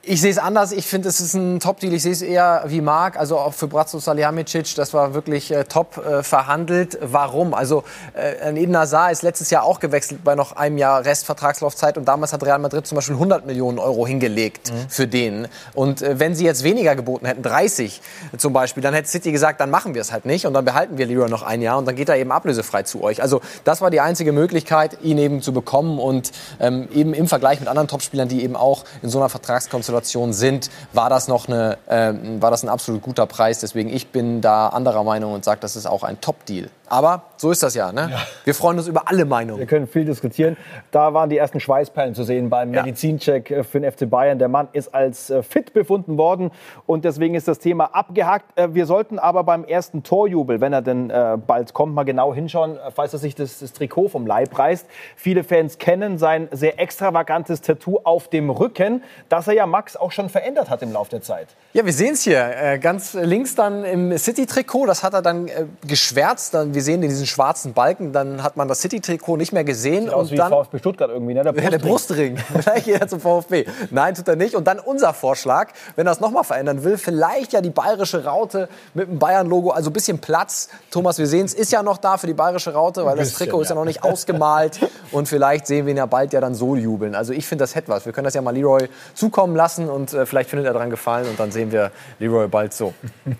Ich 0.06 0.20
sehe 0.20 0.30
es 0.30 0.38
anders. 0.38 0.72
Ich 0.72 0.86
finde, 0.86 1.08
es 1.08 1.20
ist 1.20 1.34
ein 1.34 1.60
Top-Deal. 1.60 1.94
Ich 1.94 2.02
sehe 2.02 2.12
es 2.12 2.20
eher 2.20 2.64
wie 2.66 2.82
Marc. 2.82 3.16
Also 3.16 3.38
auch 3.38 3.54
für 3.54 3.68
Bratzo 3.68 3.98
Salihamidzic, 3.98 4.74
das 4.74 4.92
war 4.92 5.14
wirklich 5.14 5.50
äh, 5.50 5.64
top 5.64 5.96
äh, 5.96 6.22
verhandelt. 6.22 6.98
Warum? 7.00 7.54
Also 7.54 7.84
äh, 8.14 8.50
Eden 8.50 8.72
Nazar 8.72 9.10
ist 9.10 9.22
letztes 9.22 9.48
Jahr 9.50 9.62
auch 9.62 9.80
gewechselt 9.80 10.22
bei 10.22 10.34
noch 10.34 10.56
einem 10.56 10.76
Jahr 10.76 11.04
Restvertragslaufzeit 11.04 11.96
und 11.96 12.06
damals 12.06 12.32
hat 12.34 12.42
Real 12.44 12.58
Madrid 12.58 12.86
zum 12.86 12.96
Beispiel 12.96 13.14
100 13.14 13.46
Millionen 13.46 13.78
Euro 13.78 14.06
hingelegt 14.06 14.70
mhm. 14.70 14.88
für 14.88 15.06
den. 15.06 15.48
Und 15.72 16.02
äh, 16.02 16.18
wenn 16.18 16.34
sie 16.34 16.44
jetzt 16.44 16.64
weniger 16.64 16.96
geboten 16.96 17.24
hätten, 17.24 17.42
30 17.42 18.02
zum 18.36 18.52
Beispiel, 18.52 18.82
dann 18.82 18.92
hätte 18.92 19.08
City 19.08 19.32
gesagt, 19.32 19.60
dann 19.60 19.70
machen 19.70 19.94
wir 19.94 20.02
es 20.02 20.12
halt 20.12 20.26
nicht 20.26 20.46
und 20.46 20.52
dann 20.52 20.66
behalten 20.66 20.98
wir 20.98 21.06
Leroy 21.06 21.30
noch 21.30 21.42
ein 21.42 21.62
Jahr 21.62 21.78
und 21.78 21.86
dann 21.86 21.96
geht 21.96 22.10
er 22.10 22.16
eben 22.16 22.32
ablösefrei 22.32 22.82
zu 22.82 23.02
euch. 23.02 23.22
Also 23.22 23.40
das 23.64 23.80
war 23.80 23.90
die 23.90 24.00
einzige 24.00 24.32
Möglichkeit, 24.32 24.98
ihn 25.02 25.16
eben 25.16 25.40
zu 25.40 25.54
bekommen 25.54 25.98
und 25.98 26.32
ähm, 26.60 26.88
eben 26.92 27.14
im 27.14 27.26
Vergleich 27.26 27.60
mit 27.60 27.68
anderen 27.68 27.88
Topspielern, 27.88 28.28
die 28.28 28.42
eben 28.42 28.56
auch 28.56 28.84
in 29.02 29.08
so 29.08 29.18
einer 29.18 29.30
Vertragskonstellation 29.30 29.93
Situation 29.94 30.32
sind, 30.32 30.70
war 30.92 31.08
das 31.08 31.28
noch 31.28 31.46
eine, 31.46 31.78
äh, 31.86 32.12
war 32.40 32.50
das 32.50 32.64
ein 32.64 32.68
absolut 32.68 33.02
guter 33.02 33.26
Preis. 33.26 33.60
Deswegen 33.60 33.90
ich 33.90 34.08
bin 34.08 34.40
da 34.40 34.68
anderer 34.68 35.04
Meinung 35.04 35.32
und 35.32 35.44
sage, 35.44 35.60
das 35.60 35.76
ist 35.76 35.86
auch 35.86 36.02
ein 36.02 36.20
Top-Deal. 36.20 36.68
Aber 36.88 37.22
so 37.38 37.50
ist 37.50 37.62
das 37.62 37.74
ja, 37.74 37.92
ne? 37.92 38.08
Ja. 38.10 38.18
Wir 38.44 38.54
freuen 38.54 38.78
uns 38.78 38.88
über 38.88 39.08
alle 39.08 39.24
Meinungen. 39.24 39.58
Wir 39.58 39.66
können 39.66 39.86
viel 39.86 40.04
diskutieren. 40.04 40.56
Da 40.90 41.14
waren 41.14 41.30
die 41.30 41.38
ersten 41.38 41.58
Schweißperlen 41.58 42.14
zu 42.14 42.24
sehen 42.24 42.50
beim 42.50 42.74
ja. 42.74 42.82
Medizincheck 42.82 43.50
äh, 43.50 43.64
für 43.64 43.80
den 43.80 43.90
FC 43.90 44.08
Bayern. 44.08 44.38
Der 44.38 44.48
Mann 44.48 44.68
ist 44.72 44.94
als 44.94 45.30
äh, 45.30 45.42
fit 45.42 45.72
befunden 45.72 46.18
worden 46.18 46.50
und 46.86 47.04
deswegen 47.04 47.34
ist 47.34 47.48
das 47.48 47.58
Thema 47.58 47.86
abgehakt. 47.94 48.58
Äh, 48.58 48.74
wir 48.74 48.84
sollten 48.84 49.18
aber 49.18 49.44
beim 49.44 49.64
ersten 49.64 50.02
Torjubel, 50.02 50.60
wenn 50.60 50.72
er 50.72 50.82
denn 50.82 51.12
bald 51.46 51.74
kommt, 51.74 51.94
mal 51.94 52.04
genau 52.04 52.34
hinschauen, 52.34 52.78
falls 52.94 53.12
er 53.12 53.18
sich 53.18 53.34
das, 53.34 53.60
das 53.60 53.72
Trikot 53.72 54.08
vom 54.08 54.26
Leib 54.26 54.58
reißt. 54.58 54.86
Viele 55.16 55.44
Fans 55.44 55.78
kennen 55.78 56.18
sein 56.18 56.48
sehr 56.50 56.78
extravagantes 56.80 57.60
Tattoo 57.60 58.00
auf 58.04 58.28
dem 58.28 58.50
Rücken, 58.50 59.02
das 59.28 59.48
er 59.48 59.54
ja 59.54 59.66
Max 59.66 59.96
auch 59.96 60.12
schon 60.12 60.28
verändert 60.28 60.70
hat 60.70 60.82
im 60.82 60.92
Laufe 60.92 61.10
der 61.10 61.22
Zeit. 61.22 61.48
Ja, 61.72 61.84
wir 61.84 61.92
sehen 61.92 62.14
es 62.14 62.22
hier. 62.22 62.78
Ganz 62.78 63.14
links 63.14 63.54
dann 63.54 63.84
im 63.84 64.16
City-Trikot, 64.16 64.86
das 64.86 65.02
hat 65.02 65.14
er 65.14 65.22
dann 65.22 65.50
geschwärzt. 65.86 66.54
Dann 66.54 66.73
wir 66.74 66.82
sehen 66.82 67.00
diesen 67.00 67.26
schwarzen 67.26 67.72
Balken, 67.72 68.12
dann 68.12 68.42
hat 68.42 68.56
man 68.56 68.68
das 68.68 68.80
City-Trikot 68.80 69.36
nicht 69.36 69.52
mehr 69.52 69.64
gesehen. 69.64 70.04
Sieht 70.04 70.14
und 70.14 70.30
wie 70.30 70.36
dann 70.36 70.50
VfB 70.50 70.78
Stuttgart 70.78 71.10
irgendwie, 71.10 71.34
ne? 71.34 71.42
Der 71.42 71.52
Brustring. 71.52 71.70
der 71.70 71.78
Brustring. 71.78 72.36
vielleicht 72.36 72.84
geht 72.86 73.00
er 73.00 73.08
zum 73.08 73.20
VfB. 73.20 73.66
Nein, 73.90 74.14
tut 74.14 74.28
er 74.28 74.36
nicht. 74.36 74.54
Und 74.54 74.66
dann 74.66 74.78
unser 74.78 75.14
Vorschlag, 75.14 75.70
wenn 75.96 76.06
er 76.06 76.12
es 76.12 76.20
nochmal 76.20 76.44
verändern 76.44 76.84
will, 76.84 76.98
vielleicht 76.98 77.52
ja 77.52 77.60
die 77.60 77.70
bayerische 77.70 78.24
Raute 78.24 78.68
mit 78.94 79.08
dem 79.08 79.18
Bayern-Logo, 79.18 79.70
also 79.70 79.90
ein 79.90 79.92
bisschen 79.92 80.18
Platz. 80.18 80.68
Thomas, 80.90 81.18
wir 81.18 81.26
sehen 81.26 81.46
es, 81.46 81.54
ist 81.54 81.72
ja 81.72 81.82
noch 81.82 81.98
da 81.98 82.16
für 82.16 82.26
die 82.26 82.34
bayerische 82.34 82.72
Raute, 82.72 83.04
weil 83.04 83.16
bisschen, 83.16 83.32
das 83.32 83.38
Trikot 83.38 83.58
ja. 83.58 83.62
ist 83.62 83.68
ja 83.68 83.74
noch 83.74 83.84
nicht 83.84 84.02
ausgemalt. 84.04 84.80
und 85.12 85.28
vielleicht 85.28 85.66
sehen 85.66 85.86
wir 85.86 85.92
ihn 85.92 85.98
ja 85.98 86.06
bald 86.06 86.32
ja 86.32 86.40
dann 86.40 86.54
so 86.54 86.76
jubeln. 86.76 87.14
Also 87.14 87.32
ich 87.32 87.46
finde, 87.46 87.62
das 87.62 87.74
hätte 87.74 87.88
was. 87.88 88.06
Wir 88.06 88.12
können 88.12 88.24
das 88.24 88.34
ja 88.34 88.42
mal 88.42 88.54
Leroy 88.54 88.88
zukommen 89.14 89.56
lassen 89.56 89.88
und 89.88 90.12
äh, 90.12 90.26
vielleicht 90.26 90.50
findet 90.50 90.66
er 90.66 90.72
daran 90.72 90.90
gefallen 90.90 91.28
und 91.28 91.38
dann 91.38 91.50
sehen 91.50 91.72
wir 91.72 91.90
Leroy 92.18 92.48
bald 92.48 92.72
so. 92.72 92.94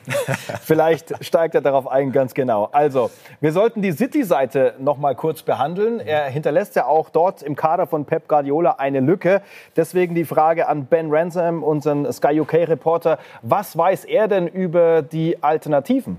vielleicht 0.64 1.24
steigt 1.24 1.54
er 1.54 1.60
darauf 1.60 1.88
ein, 1.88 2.12
ganz 2.12 2.34
genau. 2.34 2.68
Also, 2.72 3.10
wir 3.40 3.52
sollten 3.52 3.82
die 3.82 3.92
City-Seite 3.92 4.74
noch 4.78 4.98
mal 4.98 5.14
kurz 5.14 5.42
behandeln. 5.42 6.00
Er 6.00 6.26
hinterlässt 6.26 6.76
ja 6.76 6.86
auch 6.86 7.10
dort 7.10 7.42
im 7.42 7.56
Kader 7.56 7.86
von 7.86 8.04
Pep 8.04 8.28
Guardiola 8.28 8.72
eine 8.78 9.00
Lücke. 9.00 9.42
Deswegen 9.76 10.14
die 10.14 10.24
Frage 10.24 10.68
an 10.68 10.86
Ben 10.86 11.08
Ransom, 11.10 11.62
unseren 11.62 12.10
Sky 12.12 12.40
UK-Reporter. 12.40 13.18
Was 13.42 13.76
weiß 13.76 14.04
er 14.04 14.28
denn 14.28 14.46
über 14.46 15.02
die 15.02 15.42
Alternativen? 15.42 16.18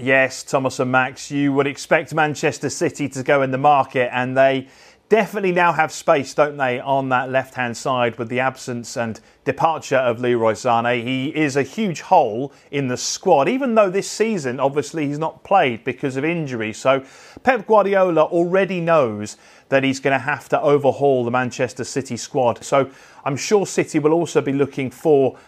Yes, 0.00 0.44
Thomas 0.44 0.78
and 0.78 0.92
Max, 0.92 1.28
you 1.28 1.52
would 1.52 1.66
expect 1.66 2.14
Manchester 2.14 2.70
City 2.70 3.08
to 3.08 3.24
go 3.24 3.42
in 3.42 3.50
the 3.50 3.58
market 3.58 4.08
and 4.12 4.36
they 4.36 4.68
definitely 5.08 5.52
now 5.52 5.72
have 5.72 5.90
space, 5.90 6.34
don't 6.34 6.56
they, 6.56 6.80
on 6.80 7.08
that 7.08 7.30
left 7.30 7.54
hand 7.54 7.76
side 7.76 8.18
with 8.18 8.28
the 8.28 8.40
absence 8.40 8.96
and 8.96 9.20
departure 9.44 9.96
of 9.96 10.20
Leroy 10.20 10.54
Sane. 10.54 11.06
He 11.06 11.28
is 11.28 11.56
a 11.56 11.62
huge 11.62 12.02
hole 12.02 12.52
in 12.70 12.88
the 12.88 12.96
squad, 12.96 13.48
even 13.48 13.74
though 13.74 13.90
this 13.90 14.10
season, 14.10 14.60
obviously, 14.60 15.06
he's 15.06 15.18
not 15.18 15.44
played 15.44 15.84
because 15.84 16.16
of 16.16 16.24
injury. 16.24 16.72
So 16.72 17.04
Pep 17.42 17.66
Guardiola 17.66 18.24
already 18.24 18.80
knows 18.80 19.36
that 19.70 19.84
he's 19.84 20.00
going 20.00 20.18
to 20.18 20.24
have 20.24 20.48
to 20.50 20.60
overhaul 20.60 21.24
the 21.24 21.30
Manchester 21.30 21.84
City 21.84 22.16
squad. 22.16 22.64
So 22.64 22.90
I'm 23.24 23.36
sure 23.36 23.66
City 23.66 23.98
will 23.98 24.12
also 24.12 24.40
be 24.40 24.52
looking 24.52 24.90
for 24.90 25.38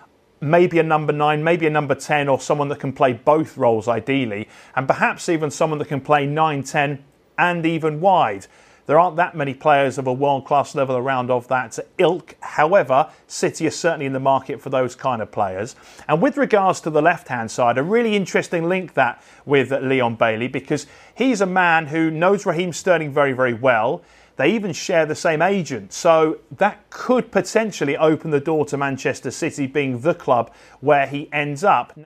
maybe 0.40 0.78
a 0.78 0.82
number 0.82 1.12
nine, 1.12 1.44
maybe 1.44 1.66
a 1.66 1.70
number 1.70 1.94
10, 1.94 2.28
or 2.28 2.40
someone 2.40 2.68
that 2.68 2.80
can 2.80 2.92
play 2.92 3.12
both 3.12 3.58
roles 3.58 3.88
ideally, 3.88 4.48
and 4.74 4.86
perhaps 4.86 5.28
even 5.28 5.50
someone 5.50 5.78
that 5.78 5.88
can 5.88 6.00
play 6.00 6.24
9, 6.24 6.62
10, 6.62 7.04
and 7.38 7.66
even 7.66 8.00
wide. 8.00 8.46
There 8.90 8.98
aren't 8.98 9.14
that 9.18 9.36
many 9.36 9.54
players 9.54 9.98
of 9.98 10.08
a 10.08 10.12
world 10.12 10.44
class 10.44 10.74
level 10.74 10.96
around 10.96 11.30
of 11.30 11.46
that 11.46 11.78
ilk. 11.98 12.34
However, 12.40 13.08
City 13.28 13.66
is 13.66 13.78
certainly 13.78 14.04
in 14.04 14.12
the 14.12 14.18
market 14.18 14.60
for 14.60 14.68
those 14.68 14.96
kind 14.96 15.22
of 15.22 15.30
players. 15.30 15.76
And 16.08 16.20
with 16.20 16.36
regards 16.36 16.80
to 16.80 16.90
the 16.90 17.00
left 17.00 17.28
hand 17.28 17.52
side, 17.52 17.78
a 17.78 17.84
really 17.84 18.16
interesting 18.16 18.68
link 18.68 18.94
that 18.94 19.22
with 19.46 19.70
Leon 19.70 20.16
Bailey 20.16 20.48
because 20.48 20.88
he's 21.14 21.40
a 21.40 21.46
man 21.46 21.86
who 21.86 22.10
knows 22.10 22.44
Raheem 22.44 22.72
Sterling 22.72 23.12
very, 23.12 23.32
very 23.32 23.54
well. 23.54 24.02
They 24.34 24.50
even 24.50 24.72
share 24.72 25.06
the 25.06 25.14
same 25.14 25.40
agent. 25.40 25.92
So 25.92 26.38
that 26.56 26.90
could 26.90 27.30
potentially 27.30 27.96
open 27.96 28.32
the 28.32 28.40
door 28.40 28.66
to 28.66 28.76
Manchester 28.76 29.30
City 29.30 29.68
being 29.68 30.00
the 30.00 30.14
club 30.14 30.52
where 30.80 31.06
he 31.06 31.32
ends 31.32 31.62
up. 31.62 31.96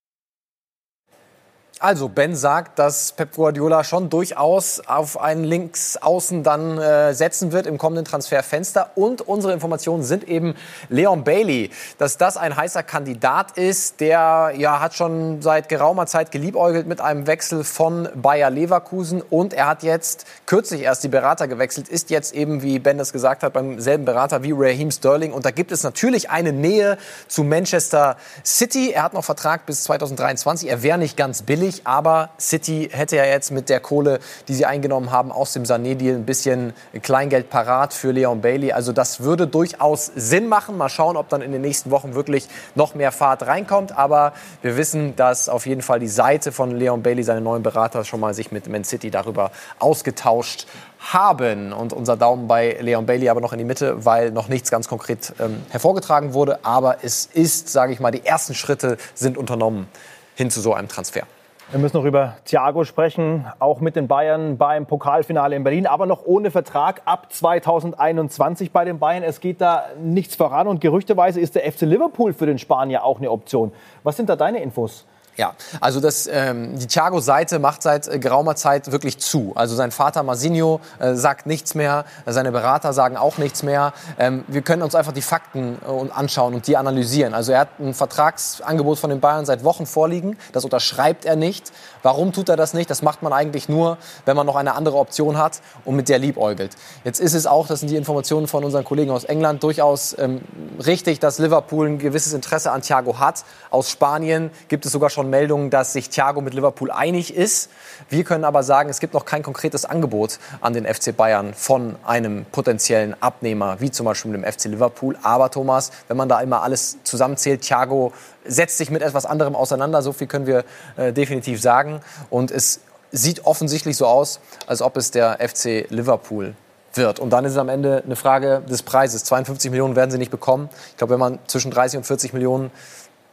Also 1.81 2.09
Ben 2.09 2.37
sagt, 2.37 2.78
dass 2.78 3.12
Pep 3.12 3.35
Guardiola 3.35 3.83
schon 3.83 4.09
durchaus 4.09 4.81
auf 4.87 5.21
einen 5.21 5.43
Linksaußen 5.43 6.45
dann 6.45 6.78
äh, 6.78 7.14
setzen 7.14 7.50
wird 7.50 7.66
im 7.66 7.78
kommenden 7.78 8.04
Transferfenster. 8.04 8.93
Und 8.95 9.23
unsere 9.23 9.52
Informationen 9.52 10.04
sind 10.04 10.28
eben 10.28 10.54
Leon 10.88 11.25
Bailey, 11.25 11.71
dass 11.99 12.16
das 12.16 12.37
ein 12.37 12.57
heißer 12.57 12.85
Kandidat 12.85 13.59
ist. 13.59 14.00
Der 14.00 14.52
ja 14.57 14.78
hat 14.78 14.95
schon 14.95 15.43
seit 15.43 15.69
geraumer 15.69 16.07
Zeit 16.07 16.31
geliebäugelt 16.31 16.87
mit 16.87 17.00
einem 17.00 17.26
Wechsel 17.26 17.64
von 17.64 18.09
Bayer 18.14 18.50
Leverkusen 18.50 19.21
und 19.21 19.52
er 19.52 19.66
hat 19.66 19.83
jetzt 19.83 20.26
kürzlich 20.47 20.83
erst 20.83 21.02
die 21.02 21.09
Berater 21.09 21.49
gewechselt, 21.49 21.88
ist 21.88 22.09
jetzt 22.09 22.35
eben, 22.35 22.62
wie 22.62 22.78
Ben 22.78 22.99
das 22.99 23.12
gesagt 23.12 23.43
hat, 23.43 23.52
beim 23.52 23.81
selben 23.81 24.04
Berater 24.04 24.45
wie 24.45 24.52
Raheem 24.52 24.93
Sterling. 24.93 25.33
Und 25.33 25.45
da 25.45 25.50
gibt 25.50 25.73
es 25.73 25.83
natürlich 25.83 26.31
eine 26.31 26.52
Nähe 26.52 26.99
zu 27.26 27.43
Manchester 27.43 28.16
City. 28.45 28.93
Er 28.93 29.02
hat 29.02 29.12
noch 29.12 29.25
Vertrag 29.25 29.66
bis 29.66 29.83
2023. 29.85 30.69
Er 30.69 30.85
wäre 30.85 30.99
nicht 30.99 31.16
ganz 31.16 31.43
billig 31.43 31.63
nicht, 31.64 31.87
aber 31.87 32.30
City 32.38 32.90
hätte 32.92 33.16
ja 33.16 33.25
jetzt 33.25 33.50
mit 33.50 33.68
der 33.68 33.80
Kohle, 33.80 34.21
die 34.49 34.54
sie 34.54 34.66
eingenommen 34.66 35.11
haben 35.11 35.33
aus 35.33 35.52
dem 35.54 35.64
Sané-Deal, 35.64 36.14
ein 36.14 36.26
bisschen 36.26 36.75
Kleingeld 37.02 37.49
parat 37.49 37.94
für 37.94 38.12
Leon 38.12 38.42
Bailey. 38.42 38.73
Also 38.73 38.92
das 38.92 39.21
würde 39.21 39.47
durchaus 39.47 40.12
Sinn 40.14 40.49
machen. 40.49 40.76
Mal 40.76 40.90
schauen, 40.90 41.16
ob 41.16 41.28
dann 41.30 41.40
in 41.40 41.52
den 41.52 41.62
nächsten 41.62 41.90
Wochen 41.90 42.14
wirklich 42.14 42.49
noch 42.75 42.94
mehr 42.94 43.12
Fahrt 43.12 43.47
reinkommt. 43.47 43.97
Aber 43.97 44.35
wir 44.62 44.76
wissen, 44.76 45.16
dass 45.16 45.49
auf 45.49 45.66
jeden 45.66 45.83
Fall 45.83 46.00
die 46.00 46.09
Seite 46.09 46.52
von 46.52 46.71
Leon 46.71 47.02
Bailey, 47.02 47.23
seinen 47.23 47.44
neuen 47.44 47.62
Berater, 47.62 48.04
schon 48.04 48.21
mal 48.21 48.35
sich 48.35 48.52
mit 48.52 48.68
Man 48.68 48.85
City 48.85 49.11
darüber 49.11 49.50
ausgetauscht 49.78 50.66
haben. 50.99 51.73
Und 51.73 51.92
unser 51.92 52.16
Daumen 52.16 52.47
bei 52.47 52.76
Leon 52.80 53.06
Bailey 53.06 53.30
aber 53.30 53.40
noch 53.40 53.52
in 53.52 53.59
die 53.59 53.64
Mitte, 53.64 54.04
weil 54.04 54.30
noch 54.30 54.49
nichts 54.49 54.71
ganz 54.71 54.87
konkret 54.87 55.33
ähm, 55.40 55.64
hervorgetragen 55.71 56.35
wurde. 56.35 56.64
Aber 56.64 56.99
es 57.02 57.26
ist, 57.33 57.71
sage 57.71 57.92
ich 57.92 58.00
mal, 58.00 58.11
die 58.11 58.25
ersten 58.25 58.54
Schritte 58.54 58.99
sind 59.14 59.38
unternommen 59.38 59.88
hin 60.35 60.50
zu 60.50 60.61
so 60.61 60.75
einem 60.75 60.88
Transfer. 60.88 61.23
Wir 61.71 61.80
müssen 61.80 61.97
noch 61.97 62.04
über 62.04 62.37
Thiago 62.44 62.85
sprechen, 62.85 63.47
auch 63.59 63.80
mit 63.80 63.97
den 63.97 64.06
Bayern 64.06 64.59
beim 64.59 64.85
Pokalfinale 64.87 65.56
in 65.56 65.64
Berlin, 65.64 65.87
aber 65.87 66.04
noch 66.04 66.25
ohne 66.25 66.50
Vertrag 66.50 67.00
ab 67.06 67.33
2021 67.33 68.71
bei 68.71 68.85
den 68.85 68.99
Bayern. 68.99 69.23
Es 69.23 69.40
geht 69.40 69.61
da 69.62 69.87
nichts 69.99 70.37
voran 70.37 70.68
und 70.68 70.83
gerüchteweise 70.83 71.40
ist 71.40 71.54
der 71.54 71.62
FC 71.71 71.83
Liverpool 71.83 72.35
für 72.35 72.47
den 72.47 72.59
Spanier 72.59 73.02
auch 73.02 73.18
eine 73.18 73.30
Option. 73.30 73.73
Was 74.02 74.16
sind 74.18 74.28
da 74.28 74.37
deine 74.37 74.62
Infos? 74.62 75.06
Ja, 75.37 75.55
also 75.81 76.00
das, 76.00 76.29
ähm, 76.31 76.79
die 76.79 76.87
Thiago-Seite 76.87 77.59
macht 77.59 77.83
seit 77.83 78.07
äh, 78.07 78.19
geraumer 78.21 78.55
Zeit 78.55 78.93
wirklich 78.93 79.19
zu. 79.19 79.53
Also 79.57 79.75
sein 79.75 79.91
Vater 79.91 80.23
Masinho 80.23 80.81
äh, 81.00 81.14
sagt 81.14 81.47
nichts 81.47 81.75
mehr, 81.75 82.05
seine 82.25 82.53
Berater 82.53 82.93
sagen 82.93 83.17
auch 83.17 83.37
nichts 83.38 83.64
mehr. 83.64 83.93
Ähm, 84.17 84.45
wir 84.47 84.62
können 84.62 84.83
uns 84.83 84.95
einfach 84.95 85.12
die 85.12 85.23
Fakten 85.23 85.79
äh, 85.87 86.11
anschauen 86.12 86.55
und 86.55 86.69
die 86.69 86.76
analysieren. 86.76 87.35
Also 87.35 87.50
er 87.50 87.61
hat 87.61 87.81
ein 87.81 87.95
Vertragsangebot 87.95 88.99
von 88.99 89.11
den 89.11 89.19
Bayern 89.19 89.45
seit 89.45 89.64
Wochen 89.64 89.87
vorliegen, 89.87 90.37
das 90.53 90.64
unterschreibt 90.64 91.25
er 91.25 91.35
nicht. 91.35 91.73
Warum 92.05 92.33
tut 92.35 92.51
er 92.51 92.57
das 92.57 92.75
nicht? 92.75 92.91
Das 92.91 93.01
macht 93.01 93.23
man 93.23 93.33
eigentlich 93.33 93.71
nur, 93.71 93.97
wenn 94.27 94.37
man 94.37 94.47
noch 94.47 94.57
eine 94.57 94.75
andere 94.75 94.99
Option 94.99 95.39
hat 95.39 95.63
und 95.87 95.97
mit 95.97 96.11
der 96.11 96.19
liebäugelt. 96.19 96.77
Jetzt 97.03 97.19
ist 97.19 97.33
es 97.33 97.47
auch, 97.47 97.67
das 97.67 97.81
sind 97.81 97.89
die 97.89 97.97
Informationen 97.97 98.47
von 98.47 98.63
unseren 98.63 98.85
Kollegen 98.85 99.11
aus 99.11 99.25
England, 99.25 99.63
durchaus 99.63 100.15
ähm, 100.19 100.43
richtig, 100.85 101.19
dass 101.19 101.39
Liverpool 101.39 101.89
ein 101.89 101.99
gewisses 101.99 102.35
Interesse 102.35 102.73
an 102.73 102.83
Thiago 102.83 103.19
hat. 103.19 103.47
Aus 103.71 103.91
Spanien 103.91 104.51
gibt 104.69 104.85
es 104.85 104.93
sogar 104.93 105.09
schon 105.09 105.31
Meldungen, 105.31 105.71
dass 105.71 105.95
sich 105.95 106.11
Thiago 106.11 106.43
mit 106.43 106.53
Liverpool 106.53 106.91
einig 106.91 107.35
ist. 107.35 107.71
Wir 108.11 108.23
können 108.25 108.45
aber 108.45 108.63
sagen, 108.63 108.91
es 108.91 109.01
gibt 109.01 109.15
noch 109.15 109.25
kein 109.25 109.43
konkretes 109.43 109.87
Angebot 109.87 110.39
an 110.61 110.75
den 110.75 110.85
FC 110.85 111.17
Bayern 111.17 111.55
von 111.55 111.97
einem 112.05 112.45
potenziellen 112.53 113.17
Abnehmer, 113.23 113.81
wie 113.81 113.91
zum 113.91 114.05
Beispiel 114.05 114.33
dem 114.33 114.45
FC 114.45 114.67
Liverpool. 114.67 115.17
Aber 115.23 115.51
Thomas, 115.51 115.91
wenn 116.09 116.19
man 116.19 116.29
da 116.29 116.43
immer 116.43 116.63
alles 116.63 116.99
zusammenzählt, 117.03 117.63
Thiago 117.63 118.13
setzt 118.45 118.79
sich 118.79 118.91
mit 118.91 119.03
etwas 119.03 119.27
anderem 119.27 119.57
auseinander. 119.57 120.03
So 120.03 120.13
viel 120.13 120.27
können 120.27 120.47
wir 120.47 120.65
äh, 120.97 121.13
definitiv 121.13 121.61
sagen. 121.61 122.01
Und 122.31 122.51
es 122.51 122.81
sieht 123.13 123.47
offensichtlich 123.47 123.97
so 123.97 124.07
aus, 124.07 124.41
als 124.67 124.83
ob 124.83 124.97
es 124.97 125.11
der 125.11 125.39
FC 125.41 125.87
Liverpool 125.89 126.55
wird. 126.95 127.21
Und 127.21 127.31
dann 127.31 127.45
ist 127.45 127.53
es 127.53 127.59
am 127.59 127.69
Ende 127.69 128.03
eine 128.05 128.17
Frage 128.17 128.63
des 128.69 128.83
Preises. 128.83 129.25
52 129.25 129.71
Millionen 129.71 129.97
werden 129.97 130.11
sie 130.11 130.19
nicht 130.19 130.31
bekommen. 130.31 130.69
Ich 130.91 130.97
glaube, 130.97 131.13
wenn 131.13 131.21
man 131.21 131.39
zwischen 131.47 131.71
30 131.71 131.99
und 131.99 132.05
40 132.05 132.33
Millionen 132.33 132.71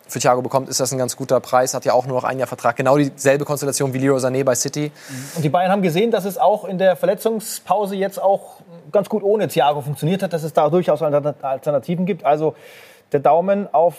für 0.08 0.20
Thiago 0.20 0.42
bekommt, 0.42 0.70
ist 0.70 0.80
das 0.80 0.92
ein 0.92 0.98
ganz 0.98 1.16
guter 1.16 1.40
Preis. 1.40 1.74
Hat 1.74 1.86
ja 1.86 1.94
auch 1.94 2.06
nur 2.06 2.18
noch 2.18 2.24
ein 2.24 2.38
Jahr 2.38 2.48
Vertrag. 2.48 2.76
Genau 2.76 2.98
dieselbe 2.98 3.46
Konstellation 3.46 3.94
wie 3.94 3.98
Leroy 3.98 4.20
Sané 4.20 4.44
bei 4.44 4.56
City. 4.56 4.92
Und 5.36 5.44
die 5.44 5.50
Bayern 5.50 5.72
haben 5.72 5.82
gesehen, 5.82 6.12
dass 6.12 6.26
es 6.26 6.38
auch 6.38 6.66
in 6.66 6.78
der 6.78 6.96
Verletzungspause 6.96 7.96
jetzt 7.96 8.22
auch 8.22 8.58
ganz 8.92 9.10
gut 9.10 9.24
ohne 9.24 9.48
Thiago 9.48 9.82
funktioniert 9.82 10.22
hat, 10.22 10.34
dass 10.34 10.44
es 10.44 10.54
da 10.54 10.70
durchaus 10.70 11.02
Alternativen 11.02 12.06
gibt. 12.06 12.26
Also 12.26 12.56
der 13.12 13.22
Daumen 13.22 13.74
auf 13.74 13.96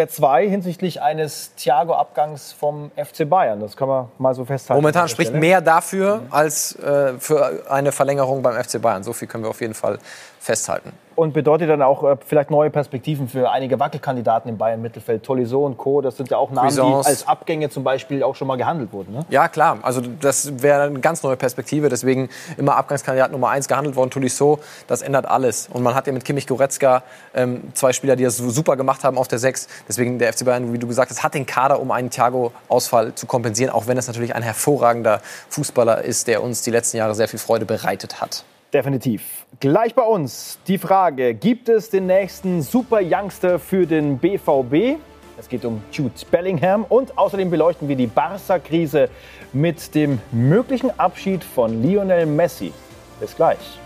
der 0.00 0.08
zwei 0.08 0.48
hinsichtlich 0.48 1.02
eines 1.02 1.54
Thiago-Abgangs 1.56 2.52
vom 2.52 2.90
FC 2.96 3.28
Bayern. 3.28 3.60
Das 3.60 3.76
kann 3.76 3.86
man 3.86 4.08
mal 4.16 4.34
so 4.34 4.46
festhalten. 4.46 4.80
Momentan 4.80 5.10
spricht 5.10 5.34
mehr 5.34 5.60
dafür 5.60 6.22
als 6.30 6.74
äh, 6.76 7.18
für 7.18 7.70
eine 7.70 7.92
Verlängerung 7.92 8.40
beim 8.40 8.54
FC 8.64 8.80
Bayern. 8.80 9.04
So 9.04 9.12
viel 9.12 9.28
können 9.28 9.44
wir 9.44 9.50
auf 9.50 9.60
jeden 9.60 9.74
Fall 9.74 9.98
festhalten 10.38 10.92
und 11.16 11.32
bedeutet 11.32 11.68
dann 11.68 11.82
auch 11.82 12.04
äh, 12.04 12.16
vielleicht 12.24 12.50
neue 12.50 12.70
Perspektiven 12.70 13.28
für 13.28 13.50
einige 13.50 13.78
Wackelkandidaten 13.78 14.48
im 14.48 14.58
Bayern-Mittelfeld. 14.58 15.22
Tolisso 15.22 15.64
und 15.64 15.76
Co., 15.76 16.00
das 16.00 16.16
sind 16.16 16.30
ja 16.30 16.38
auch 16.38 16.50
Namen, 16.50 16.68
Cuisance. 16.68 17.02
die 17.02 17.10
als 17.10 17.28
Abgänge 17.28 17.70
zum 17.70 17.84
Beispiel 17.84 18.22
auch 18.22 18.34
schon 18.36 18.48
mal 18.48 18.56
gehandelt 18.56 18.92
wurden. 18.92 19.12
Ne? 19.12 19.26
Ja, 19.28 19.48
klar. 19.48 19.78
Also 19.82 20.00
das 20.00 20.62
wäre 20.62 20.82
eine 20.82 21.00
ganz 21.00 21.22
neue 21.22 21.36
Perspektive. 21.36 21.88
Deswegen 21.88 22.28
immer 22.56 22.76
Abgangskandidat 22.76 23.32
Nummer 23.32 23.50
eins 23.50 23.68
gehandelt 23.68 23.96
worden. 23.96 24.10
Tolisso, 24.10 24.60
das 24.86 25.02
ändert 25.02 25.26
alles. 25.26 25.68
Und 25.72 25.82
man 25.82 25.94
hat 25.94 26.06
ja 26.06 26.12
mit 26.12 26.24
Kimmich 26.24 26.46
Goretzka 26.46 27.02
ähm, 27.34 27.72
zwei 27.74 27.92
Spieler, 27.92 28.16
die 28.16 28.24
das 28.24 28.36
super 28.36 28.76
gemacht 28.76 29.04
haben 29.04 29.18
auf 29.18 29.28
der 29.28 29.38
Sechs. 29.38 29.68
Deswegen 29.88 30.18
der 30.18 30.32
FC 30.32 30.44
Bayern, 30.44 30.72
wie 30.72 30.78
du 30.78 30.86
gesagt 30.86 31.10
hast, 31.10 31.22
hat 31.22 31.34
den 31.34 31.46
Kader, 31.46 31.80
um 31.80 31.90
einen 31.90 32.10
Thiago-Ausfall 32.10 33.14
zu 33.14 33.26
kompensieren. 33.26 33.72
Auch 33.72 33.86
wenn 33.86 33.98
es 33.98 34.06
natürlich 34.06 34.34
ein 34.34 34.42
hervorragender 34.42 35.20
Fußballer 35.48 36.02
ist, 36.02 36.26
der 36.28 36.42
uns 36.42 36.62
die 36.62 36.70
letzten 36.70 36.96
Jahre 36.96 37.14
sehr 37.14 37.28
viel 37.28 37.38
Freude 37.38 37.66
bereitet 37.66 38.20
hat. 38.20 38.44
Definitiv. 38.72 39.46
Gleich 39.58 39.94
bei 39.94 40.02
uns 40.02 40.58
die 40.68 40.78
Frage, 40.78 41.34
gibt 41.34 41.68
es 41.68 41.90
den 41.90 42.06
nächsten 42.06 42.62
Super 42.62 43.00
Youngster 43.02 43.58
für 43.58 43.84
den 43.84 44.18
BVB? 44.18 45.00
Es 45.38 45.48
geht 45.48 45.64
um 45.64 45.82
Jude 45.90 46.14
Bellingham 46.30 46.84
und 46.88 47.16
außerdem 47.18 47.50
beleuchten 47.50 47.88
wir 47.88 47.96
die 47.96 48.06
Barca-Krise 48.06 49.08
mit 49.52 49.94
dem 49.94 50.20
möglichen 50.30 50.90
Abschied 51.00 51.42
von 51.42 51.82
Lionel 51.82 52.26
Messi. 52.26 52.72
Bis 53.18 53.34
gleich. 53.34 53.80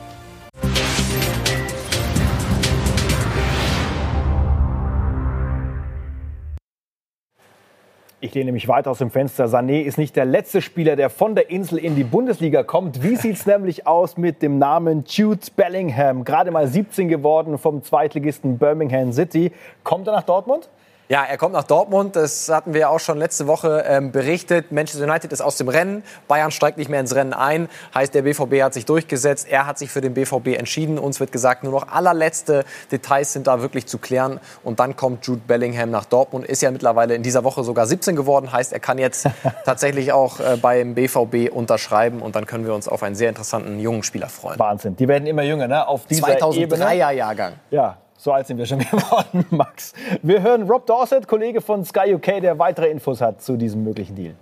Ich 8.25 8.33
lehne 8.33 8.53
mich 8.53 8.69
weiter 8.69 8.91
aus 8.91 9.01
dem 9.01 9.11
Fenster. 9.11 9.45
Sané 9.49 9.83
ist 9.83 9.99
nicht 9.99 10.17
der 10.17 10.25
letzte 10.25 10.63
Spieler, 10.63 10.97
der 10.97 11.11
von 11.11 11.35
der 11.35 11.51
Insel 11.51 11.77
in 11.77 11.95
die 11.95 12.05
Bundesliga 12.05 12.63
kommt. 12.63 13.03
Wie 13.03 13.17
sieht 13.17 13.37
es 13.37 13.45
nämlich 13.55 13.87
aus 13.87 14.17
mit 14.17 14.41
dem 14.41 14.59
Namen 14.59 15.05
Jude 15.07 15.43
Bellingham? 15.55 16.25
Gerade 16.25 16.51
mal 16.51 16.67
17 16.67 17.09
geworden 17.09 17.59
vom 17.59 17.83
Zweitligisten 17.83 18.57
Birmingham 18.57 19.13
City. 19.13 19.53
Kommt 19.83 20.07
er 20.07 20.15
nach 20.15 20.23
Dortmund? 20.23 20.71
Ja, 21.09 21.23
er 21.23 21.37
kommt 21.37 21.53
nach 21.53 21.65
Dortmund. 21.65 22.17
Das 22.17 22.49
hatten 22.49 22.73
wir 22.73 22.81
ja 22.83 22.89
auch 22.89 22.99
schon 22.99 23.19
letzte 23.19 23.47
Woche 23.47 23.85
ähm, 23.87 24.11
berichtet. 24.11 24.73
Manchester 24.73 25.05
United 25.05 25.33
ist 25.33 25.43
aus 25.43 25.57
dem 25.57 25.69
Rennen. 25.69 26.03
Bayern 26.29 26.51
steigt 26.51 26.79
nicht 26.79 26.89
mehr 26.89 27.01
ins 27.01 27.15
Rennen 27.15 27.35
ein. 27.35 27.69
Heißt, 27.95 28.15
der 28.15 28.23
BVB 28.23 28.63
hat 28.63 28.73
sich 28.73 28.87
durchgesetzt. 28.87 29.47
Er 29.51 29.67
hat 29.67 29.79
sich 29.79 29.91
für 29.91 30.01
den 30.01 30.15
BVB 30.15 30.59
entschieden. 30.59 30.99
Uns 30.99 31.21
wird 31.21 31.31
gesagt, 31.31 31.63
nur 31.63 31.73
noch 31.73 31.89
allerletzte 31.89 32.65
Details 32.91 33.35
sind 33.35 33.47
da 33.47 33.61
wirklich 33.61 33.87
zu 33.87 33.99
klären. 33.99 34.41
Und 34.63 34.81
dann 34.81 34.97
kommt 34.97 35.27
Jude 35.27 35.43
Bellingham 35.47 35.91
nach 35.91 36.07
Dortmund. 36.07 36.47
Ist 36.47 36.63
ja 36.63 36.71
mittlerweile 36.71 37.15
in 37.15 37.23
dieser 37.23 37.45
Woche 37.45 37.65
sogar 37.65 37.87
17 37.87 38.17
geworden. 38.17 38.51
Heißt, 38.51 38.73
er 38.73 38.81
kann 38.81 38.97
jetzt 38.97 39.29
tatsächlich 39.67 40.13
auch 40.13 40.41
äh, 40.41 40.57
beim 40.57 40.95
BVB 40.95 41.53
unterschreiben. 41.53 42.23
Und 42.23 42.35
dann 42.35 42.47
können 42.47 42.65
wir 42.65 42.75
uns 42.75 42.89
auf 42.89 43.03
einen 43.03 43.15
sehr 43.15 43.29
interessanten 43.29 43.79
jungen 43.79 44.05
Spieler 44.05 44.31
freuen. 44.31 44.59
Wahnsinn. 44.59 44.97
Die 44.97 45.07
werden 45.07 45.27
immer 45.27 45.43
jünger, 45.43 45.69
ne? 45.69 45.87
Auf 45.87 46.07
dieser 46.07 46.29
2003er 46.29 47.11
Jahrgang. 47.11 47.55
Ja, 47.71 47.99
so 48.25 48.33
alt 48.33 48.47
sind 48.47 48.57
wir 48.57 48.65
schon 48.65 48.79
geworden, 48.91 49.45
Max. 49.51 49.93
Wir 50.23 50.43
hören 50.43 50.63
Rob 50.63 50.87
Dorset, 50.87 51.29
Kollege 51.29 51.61
von 51.61 51.85
Sky 51.85 52.15
UK, 52.15 52.41
der 52.41 52.59
weitere 52.59 52.89
Infos 52.89 53.21
hat 53.21 53.43
zu 53.43 53.59
diesem 53.59 53.85
möglichen 53.85 54.17
Deal. 54.17 54.35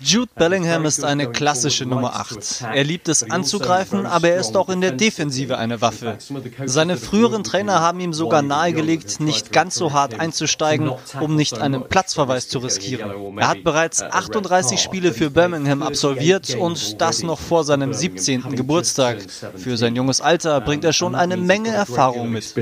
Jude 0.00 0.30
Bellingham 0.34 0.84
ist 0.84 1.04
eine 1.04 1.30
klassische 1.30 1.86
Nummer 1.86 2.16
8. 2.16 2.64
Er 2.74 2.82
liebt 2.82 3.08
es 3.08 3.22
anzugreifen, 3.30 4.04
aber 4.04 4.30
er 4.30 4.40
ist 4.40 4.56
auch 4.56 4.68
in 4.68 4.80
der 4.80 4.90
Defensive 4.90 5.58
eine 5.58 5.80
Waffe. 5.80 6.18
Seine 6.64 6.96
früheren 6.96 7.44
Trainer 7.44 7.80
haben 7.80 8.00
ihm 8.00 8.12
sogar 8.12 8.42
nahegelegt, 8.42 9.20
nicht 9.20 9.52
ganz 9.52 9.76
so 9.76 9.92
hart 9.92 10.18
einzusteigen, 10.18 10.90
um 11.20 11.36
nicht 11.36 11.58
einen 11.60 11.88
Platzverweis 11.88 12.48
zu 12.48 12.58
riskieren. 12.58 13.12
Er 13.38 13.48
hat 13.48 13.62
bereits 13.62 14.02
38 14.02 14.80
Spiele 14.80 15.12
für 15.12 15.30
Birmingham 15.30 15.82
absolviert 15.82 16.56
und 16.56 17.00
das 17.00 17.22
noch 17.22 17.38
vor 17.38 17.62
seinem 17.62 17.92
17. 17.92 18.56
Geburtstag. 18.56 19.18
Für 19.56 19.76
sein 19.76 19.94
junges 19.94 20.20
Alter 20.20 20.60
bringt 20.60 20.84
er 20.84 20.92
schon 20.92 21.14
eine 21.14 21.36
Menge 21.36 21.68
Erfahrung 21.70 22.30
mit. 22.30 22.52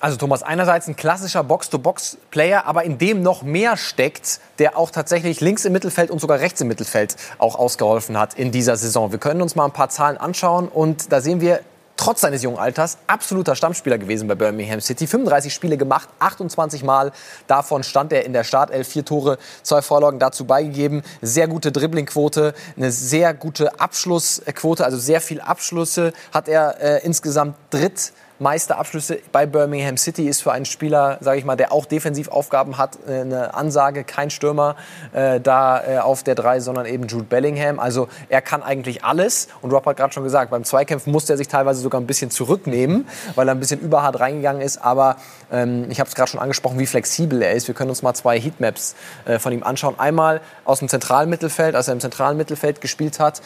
Also 0.00 0.16
Thomas, 0.16 0.42
einerseits 0.42 0.88
ein 0.88 0.96
klassischer 0.96 1.44
Box-to-Box-Player, 1.44 2.64
aber 2.64 2.84
in 2.84 2.96
dem 2.96 3.22
noch 3.22 3.42
mehr 3.42 3.76
steckt, 3.76 4.40
der 4.58 4.78
auch 4.78 4.90
tatsächlich 4.90 5.42
links 5.42 5.66
im 5.66 5.74
Mittelfeld 5.74 6.10
und 6.10 6.22
sogar 6.22 6.40
rechts 6.40 6.62
im 6.62 6.68
Mittelfeld 6.68 7.16
auch 7.36 7.54
ausgeholfen 7.54 8.18
hat 8.18 8.32
in 8.32 8.50
dieser 8.50 8.76
Saison. 8.76 9.12
Wir 9.12 9.18
können 9.18 9.42
uns 9.42 9.56
mal 9.56 9.66
ein 9.66 9.72
paar 9.72 9.90
Zahlen 9.90 10.16
anschauen 10.16 10.68
und 10.68 11.12
da 11.12 11.20
sehen 11.20 11.42
wir, 11.42 11.60
trotz 11.98 12.22
seines 12.22 12.42
jungen 12.42 12.56
Alters 12.56 12.96
absoluter 13.08 13.54
Stammspieler 13.54 13.98
gewesen 13.98 14.26
bei 14.26 14.34
Birmingham 14.34 14.80
City. 14.80 15.06
35 15.06 15.52
Spiele 15.52 15.76
gemacht, 15.76 16.08
28 16.18 16.82
Mal. 16.82 17.12
Davon 17.46 17.82
stand 17.82 18.14
er 18.14 18.24
in 18.24 18.32
der 18.32 18.42
Startelf. 18.42 18.88
Vier 18.88 19.04
Tore, 19.04 19.36
zwei 19.62 19.82
Vorlagen 19.82 20.18
dazu 20.18 20.46
beigegeben. 20.46 21.02
Sehr 21.20 21.46
gute 21.46 21.72
Dribblingquote, 21.72 22.54
eine 22.78 22.90
sehr 22.90 23.34
gute 23.34 23.78
Abschlussquote, 23.78 24.82
also 24.82 24.96
sehr 24.96 25.20
viel 25.20 25.42
Abschlüsse 25.42 26.14
hat 26.32 26.48
er 26.48 26.80
äh, 26.80 27.04
insgesamt 27.04 27.56
dritt 27.68 28.14
Meisterabschlüsse 28.40 29.20
bei 29.32 29.46
Birmingham 29.46 29.98
City 29.98 30.26
ist 30.26 30.42
für 30.42 30.50
einen 30.50 30.64
Spieler, 30.64 31.18
sage 31.20 31.38
ich 31.38 31.44
mal, 31.44 31.56
der 31.56 31.72
auch 31.72 31.84
Defensivaufgaben 31.84 32.78
hat, 32.78 32.98
äh, 33.06 33.20
eine 33.20 33.54
Ansage, 33.54 34.02
kein 34.02 34.30
Stürmer 34.30 34.76
äh, 35.12 35.40
da 35.40 35.82
äh, 35.84 35.98
auf 35.98 36.22
der 36.22 36.34
3, 36.34 36.60
sondern 36.60 36.86
eben 36.86 37.06
Jude 37.06 37.24
Bellingham. 37.24 37.78
Also 37.78 38.08
er 38.30 38.40
kann 38.40 38.62
eigentlich 38.62 39.04
alles. 39.04 39.48
Und 39.60 39.72
Rob 39.72 39.84
hat 39.84 39.98
gerade 39.98 40.12
schon 40.12 40.24
gesagt, 40.24 40.50
beim 40.50 40.64
Zweikämpfen 40.64 41.12
musste 41.12 41.34
er 41.34 41.36
sich 41.36 41.48
teilweise 41.48 41.80
sogar 41.80 42.00
ein 42.00 42.06
bisschen 42.06 42.30
zurücknehmen, 42.30 43.06
weil 43.34 43.46
er 43.46 43.54
ein 43.54 43.60
bisschen 43.60 43.80
überhart 43.80 44.18
reingegangen 44.18 44.62
ist. 44.62 44.78
Aber 44.78 45.16
ähm, 45.52 45.90
ich 45.90 46.00
habe 46.00 46.08
es 46.08 46.14
gerade 46.14 46.30
schon 46.30 46.40
angesprochen, 46.40 46.78
wie 46.78 46.86
flexibel 46.86 47.42
er 47.42 47.52
ist. 47.52 47.68
Wir 47.68 47.74
können 47.74 47.90
uns 47.90 48.02
mal 48.02 48.14
zwei 48.14 48.40
Heatmaps 48.40 48.96
äh, 49.26 49.38
von 49.38 49.52
ihm 49.52 49.62
anschauen. 49.62 49.98
Einmal 49.98 50.40
aus 50.64 50.78
dem 50.78 50.88
zentralen 50.88 51.28
Mittelfeld, 51.28 51.74
als 51.74 51.88
er 51.88 51.94
im 51.94 52.00
zentralen 52.00 52.38
Mittelfeld 52.38 52.80
gespielt 52.80 53.20
hat 53.20 53.42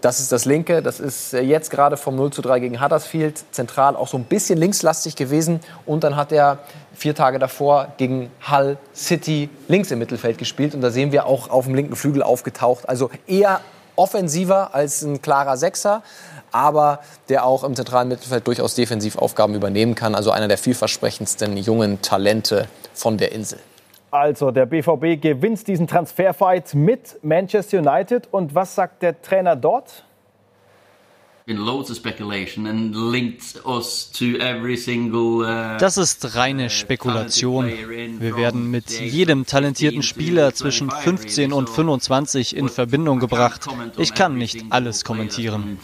das 0.00 0.20
ist 0.20 0.30
das 0.30 0.44
linke. 0.44 0.82
Das 0.82 1.00
ist 1.00 1.34
äh, 1.34 1.40
jetzt 1.40 1.70
gerade 1.70 1.96
vom 1.96 2.16
0 2.16 2.32
zu 2.32 2.42
3 2.42 2.60
gegen 2.60 2.80
Huddersfield 2.80 3.42
zentral 3.50 3.96
auch 3.96 4.08
so 4.08 4.16
ein 4.16 4.24
bisschen 4.24 4.58
linkslastig 4.58 5.16
gewesen. 5.16 5.60
Und 5.86 6.04
dann 6.04 6.16
hat 6.16 6.32
er 6.32 6.58
vier 6.94 7.14
Tage 7.14 7.38
davor 7.38 7.88
gegen 7.96 8.30
Hull 8.50 8.76
City 8.94 9.48
links 9.68 9.90
im 9.90 9.98
Mittelfeld 9.98 10.38
gespielt. 10.38 10.74
Und 10.74 10.80
da 10.80 10.90
sehen 10.90 11.12
wir 11.12 11.26
auch 11.26 11.50
auf 11.50 11.64
dem 11.64 11.74
linken 11.74 11.96
Flügel 11.96 12.22
aufgetaucht. 12.22 12.88
Also 12.88 13.10
eher 13.26 13.60
offensiver 13.96 14.74
als 14.74 15.02
ein 15.02 15.20
klarer 15.20 15.56
Sechser, 15.56 16.02
aber 16.52 17.00
der 17.28 17.44
auch 17.44 17.64
im 17.64 17.74
zentralen 17.74 18.08
Mittelfeld 18.08 18.46
durchaus 18.46 18.74
Defensivaufgaben 18.74 19.54
übernehmen 19.54 19.94
kann. 19.94 20.14
Also 20.14 20.30
einer 20.30 20.48
der 20.48 20.58
vielversprechendsten 20.58 21.56
jungen 21.56 22.00
Talente 22.00 22.68
von 22.94 23.18
der 23.18 23.32
Insel. 23.32 23.58
Also, 24.10 24.50
der 24.50 24.66
BVB 24.66 25.20
gewinnt 25.20 25.66
diesen 25.66 25.86
Transferfight 25.86 26.74
mit 26.74 27.18
Manchester 27.22 27.78
United. 27.78 28.28
Und 28.30 28.54
was 28.54 28.74
sagt 28.74 29.02
der 29.02 29.20
Trainer 29.20 29.54
dort? 29.54 30.04
Uh, 31.46 31.54
das 35.78 35.96
ist 35.96 36.36
reine 36.36 36.68
Spekulation. 36.68 37.66
Wir 37.66 38.36
werden 38.36 38.70
mit 38.70 38.90
jedem 38.90 39.46
talentierten 39.46 40.02
Spieler 40.02 40.52
zwischen 40.52 40.90
15 40.90 41.54
und 41.54 41.70
25 41.70 42.54
in 42.54 42.68
Verbindung 42.68 43.18
gebracht. 43.18 43.66
Ich 43.96 44.12
kann 44.12 44.36
nicht 44.36 44.62
alles 44.70 45.04
kommentieren. 45.04 45.78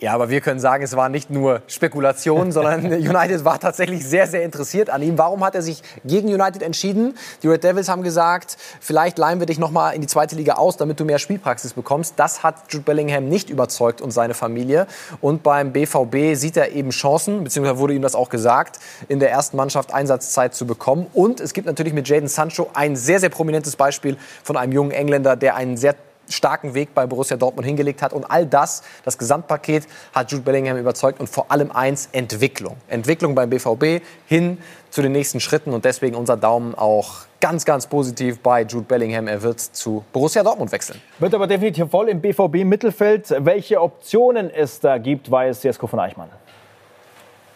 Ja, 0.00 0.14
aber 0.14 0.30
wir 0.30 0.40
können 0.40 0.60
sagen, 0.60 0.82
es 0.82 0.96
war 0.96 1.10
nicht 1.10 1.28
nur 1.28 1.60
Spekulation, 1.66 2.52
sondern 2.52 2.86
United 2.86 3.44
war 3.44 3.60
tatsächlich 3.60 4.04
sehr, 4.06 4.26
sehr 4.26 4.42
interessiert 4.42 4.88
an 4.88 5.02
ihm. 5.02 5.18
Warum 5.18 5.44
hat 5.44 5.54
er 5.54 5.60
sich 5.60 5.82
gegen 6.06 6.28
United 6.28 6.62
entschieden? 6.62 7.18
Die 7.42 7.48
Red 7.48 7.64
Devils 7.64 7.90
haben 7.90 8.02
gesagt, 8.02 8.56
vielleicht 8.80 9.18
leihen 9.18 9.40
wir 9.40 9.46
dich 9.46 9.58
noch 9.58 9.70
mal 9.70 9.90
in 9.90 10.00
die 10.00 10.06
zweite 10.06 10.36
Liga 10.36 10.54
aus, 10.54 10.78
damit 10.78 10.98
du 11.00 11.04
mehr 11.04 11.18
Spielpraxis 11.18 11.74
bekommst. 11.74 12.14
Das 12.16 12.42
hat 12.42 12.56
Jude 12.70 12.84
Bellingham 12.84 13.28
nicht 13.28 13.50
überzeugt 13.50 14.00
und 14.00 14.10
seine 14.10 14.32
Familie. 14.32 14.86
Und 15.20 15.42
beim 15.42 15.72
BVB 15.72 16.34
sieht 16.34 16.56
er 16.56 16.72
eben 16.72 16.90
Chancen, 16.90 17.44
beziehungsweise 17.44 17.78
wurde 17.78 17.92
ihm 17.92 18.02
das 18.02 18.14
auch 18.14 18.30
gesagt, 18.30 18.78
in 19.08 19.20
der 19.20 19.30
ersten 19.30 19.58
Mannschaft 19.58 19.92
Einsatzzeit 19.92 20.54
zu 20.54 20.66
bekommen. 20.66 21.08
Und 21.12 21.40
es 21.40 21.52
gibt 21.52 21.66
natürlich 21.66 21.92
mit 21.92 22.08
Jaden 22.08 22.28
Sancho 22.28 22.70
ein 22.72 22.96
sehr, 22.96 23.20
sehr 23.20 23.28
prominentes 23.28 23.76
Beispiel 23.76 24.16
von 24.42 24.56
einem 24.56 24.72
jungen 24.72 24.92
Engländer, 24.92 25.36
der 25.36 25.56
einen 25.56 25.76
sehr 25.76 25.94
starken 26.30 26.74
Weg 26.74 26.94
bei 26.94 27.06
Borussia 27.06 27.36
Dortmund 27.36 27.66
hingelegt 27.66 28.02
hat. 28.02 28.12
Und 28.12 28.24
all 28.24 28.46
das, 28.46 28.82
das 29.04 29.18
Gesamtpaket, 29.18 29.86
hat 30.14 30.30
Jude 30.30 30.44
Bellingham 30.44 30.78
überzeugt. 30.78 31.20
Und 31.20 31.28
vor 31.28 31.50
allem 31.50 31.70
eins, 31.70 32.08
Entwicklung. 32.12 32.76
Entwicklung 32.88 33.34
beim 33.34 33.50
BVB 33.50 34.02
hin 34.26 34.58
zu 34.90 35.02
den 35.02 35.12
nächsten 35.12 35.40
Schritten. 35.40 35.72
Und 35.72 35.84
deswegen 35.84 36.16
unser 36.16 36.36
Daumen 36.36 36.74
auch 36.74 37.26
ganz, 37.40 37.64
ganz 37.64 37.86
positiv 37.86 38.40
bei 38.40 38.62
Jude 38.62 38.86
Bellingham. 38.86 39.26
Er 39.26 39.42
wird 39.42 39.60
zu 39.60 40.04
Borussia 40.12 40.42
Dortmund 40.42 40.72
wechseln. 40.72 41.00
Wird 41.18 41.34
aber 41.34 41.46
definitiv 41.46 41.90
voll 41.90 42.08
im 42.08 42.20
BVB-Mittelfeld. 42.20 43.34
Welche 43.38 43.80
Optionen 43.80 44.50
es 44.50 44.80
da 44.80 44.98
gibt, 44.98 45.30
weiß 45.30 45.62
Jesko 45.62 45.86
von 45.86 45.98
Eichmann. 45.98 46.28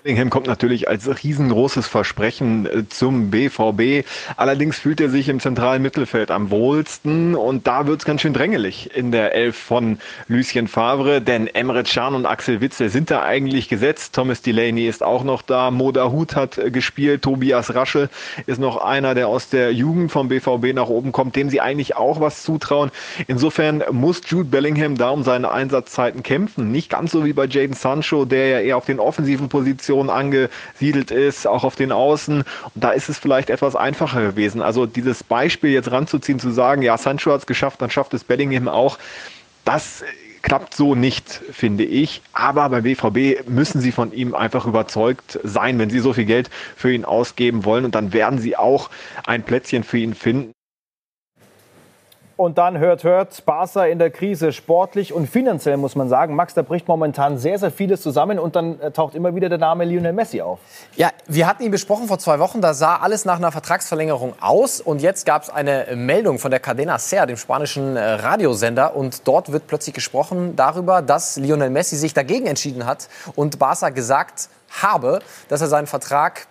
Bellingham 0.05 0.29
kommt 0.29 0.47
natürlich 0.47 0.87
als 0.87 1.09
riesengroßes 1.25 1.87
Versprechen 1.87 2.67
äh, 2.67 2.87
zum 2.91 3.31
BVB. 3.31 4.07
Allerdings 4.37 4.79
fühlt 4.79 5.01
er 5.01 5.09
sich 5.09 5.31
im 5.31 5.41
zentralen 5.41 5.81
Mittelfeld 5.81 6.31
am 6.31 6.51
wohlsten 6.51 7.35
und 7.35 7.67
da 7.67 7.87
wird 7.87 8.01
es 8.01 8.05
ganz 8.05 8.21
schön 8.21 8.35
drängelig 8.35 8.95
in 8.95 9.13
der 9.13 9.35
Elf 9.35 9.57
von 9.57 9.99
Lucien 10.29 10.69
Favre, 10.69 11.23
denn 11.23 11.47
Emre 11.47 11.85
Can 11.85 12.15
und 12.15 12.27
Axel 12.27 12.61
Witzel 12.61 12.91
sind 12.91 13.11
da 13.11 13.23
eigentlich 13.23 13.71
gesetzt. 13.71 14.15
Thomas 14.15 14.43
Delaney 14.43 14.87
ist 14.87 15.03
auch 15.03 15.25
noch 15.25 15.41
da, 15.41 15.71
Moda 15.71 16.11
Hut 16.11 16.37
hat 16.37 16.59
äh, 16.59 16.71
gespielt, 16.71 17.23
Tobias 17.23 17.75
Raschel 17.75 18.11
ist 18.45 18.61
noch 18.61 18.85
einer, 18.85 19.15
der 19.15 19.29
aus 19.29 19.49
der 19.49 19.73
Jugend 19.73 20.13
vom 20.13 20.29
BVB 20.29 20.75
nach 20.75 20.91
oben 20.91 21.13
kommt, 21.13 21.35
dem 21.35 21.49
sie 21.49 21.63
eigentlich 21.63 21.97
auch 21.97 22.21
was 22.21 22.43
zutrauen. 22.43 22.91
Insofern 23.27 23.83
muss 23.91 24.21
Jude 24.27 24.51
Bellingham 24.51 24.99
da 24.99 25.09
um 25.09 25.23
seine 25.23 25.51
Einsatzzeiten 25.51 26.23
kämpfen. 26.23 26.71
Nicht 26.73 26.91
ganz 26.91 27.11
so 27.11 27.25
wie 27.25 27.33
bei 27.33 27.47
Jaden 27.47 27.73
Sancho, 27.73 28.27
der 28.27 28.49
ja 28.49 28.61
eher 28.61 28.77
auf 28.77 28.85
den 28.85 29.01
offensiven 29.01 29.49
Positionen 29.49 29.94
Position 29.95 30.11
angesiedelt 30.11 31.11
ist, 31.11 31.47
auch 31.47 31.65
auf 31.65 31.77
den 31.77 31.93
Außen. 31.93 32.39
Und 32.75 32.85
da 32.85 32.91
ist 32.91 33.09
es 33.09 33.19
vielleicht 33.19 33.51
etwas 33.51 33.77
einfacher 33.77 34.23
gewesen. 34.23 34.61
Also 34.61 34.87
dieses 34.87 35.23
Beispiel 35.23 35.71
jetzt 35.71 35.91
ranzuziehen, 35.91 36.39
zu 36.39 36.51
sagen, 36.51 36.83
ja, 36.83 36.99
Sancho 36.99 37.33
hat 37.33 37.41
es 37.41 37.47
geschafft, 37.47 37.81
dann 37.81 37.91
schafft 37.91 38.15
es 38.15 38.25
Bellingham 38.25 38.69
auch. 38.69 38.99
Das 39.65 40.05
klappt 40.43 40.75
so 40.75 40.95
nicht, 40.95 41.41
finde 41.53 41.85
ich. 41.85 42.23
Aber 42.33 42.69
bei 42.69 42.81
BVB 42.83 43.49
müssen 43.49 43.81
sie 43.81 43.93
von 43.93 44.13
ihm 44.13 44.35
einfach 44.35 44.67
überzeugt 44.67 45.39
sein, 45.43 45.79
wenn 45.79 45.91
sie 45.91 46.01
so 46.01 46.13
viel 46.13 46.27
Geld 46.27 46.51
für 46.77 46.93
ihn 46.93 47.05
ausgeben 47.05 47.65
wollen. 47.65 47.85
Und 47.85 47.95
dann 47.95 48.13
werden 48.13 48.39
sie 48.39 48.57
auch 48.57 48.91
ein 49.27 49.43
Plätzchen 49.43 49.85
für 49.85 49.99
ihn 49.99 50.15
finden. 50.15 50.54
Und 52.37 52.59
dann 52.59 52.79
hört, 52.79 53.05
hört, 53.05 53.45
Barca 53.45 53.85
in 53.87 54.01
der 54.01 54.11
Krise, 54.11 54.53
sportlich 54.53 55.13
und 55.13 55.29
finanziell 55.29 55.77
muss 55.77 55.95
man 55.95 56.09
sagen. 56.09 56.35
Max, 56.35 56.53
da 56.55 56.63
bricht 56.63 56.89
momentan 56.89 57.39
sehr, 57.39 57.61
sehr 57.61 57.71
vieles 57.71 58.03
zusammen 58.03 58.41
und 58.41 58.57
dann 58.57 58.81
äh, 58.81 58.91
taucht 58.91 59.15
immer 59.15 59.37
wieder 59.37 59.49
der 59.49 59.59
Name 59.59 59.85
Lionel 59.85 60.13
Messi 60.13 60.43
auf. 60.43 60.59
Ja, 60.97 61.11
wir 61.29 61.47
hatten 61.47 61.63
ihn 61.63 61.71
besprochen 61.71 62.09
vor 62.09 62.19
zwei 62.19 62.41
Wochen, 62.41 62.61
da 62.61 62.75
sah 62.75 62.97
alles 62.97 63.25
nach 63.25 63.37
einer 63.37 63.53
Vertragsverlängerung 63.53 64.35
aus 64.41 64.81
und 64.81 65.01
jetzt 65.01 65.27
gab 65.27 65.45
es 65.45 65.51
eine 65.51 65.87
Meldung 65.95 66.41
von 66.41 66.51
der 66.51 66.59
Cadena 66.59 66.99
Ser, 66.99 67.27
dem 67.27 67.37
spanischen 67.37 67.97
äh, 67.97 68.01
Radiosender 68.01 68.97
und 68.97 69.29
dort 69.29 69.53
wird 69.53 69.69
plötzlich 69.69 69.95
gesprochen 69.95 70.57
darüber, 70.57 71.03
dass 71.03 71.37
Lionel 71.37 71.71
Messi 71.71 71.97
sich 71.97 72.15
dagegen 72.15 72.47
entschieden 72.47 72.85
hat 72.85 73.09
und 73.37 73.61
Barca 73.61 73.91
gesagt 73.91 74.49
habe, 74.83 75.21
dass 75.49 75.61
er 75.61 75.69
seinen 75.69 75.87
Vertrag 75.87 76.49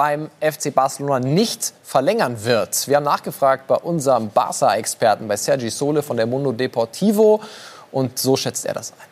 beim 0.00 0.30
FC 0.40 0.74
Barcelona 0.74 1.20
nicht 1.20 1.74
verlängern 1.82 2.42
wird. 2.42 2.88
Wir 2.88 2.96
haben 2.96 3.04
nachgefragt 3.04 3.66
bei 3.66 3.74
unserem 3.74 4.30
Barca-Experten, 4.30 5.28
bei 5.28 5.36
Sergi 5.36 5.68
Sole 5.68 6.02
von 6.02 6.16
der 6.16 6.24
Mundo 6.24 6.52
Deportivo. 6.52 7.38
Und 7.92 8.18
so 8.18 8.34
schätzt 8.34 8.64
er 8.64 8.72
das 8.72 8.92
ein. 8.92 9.09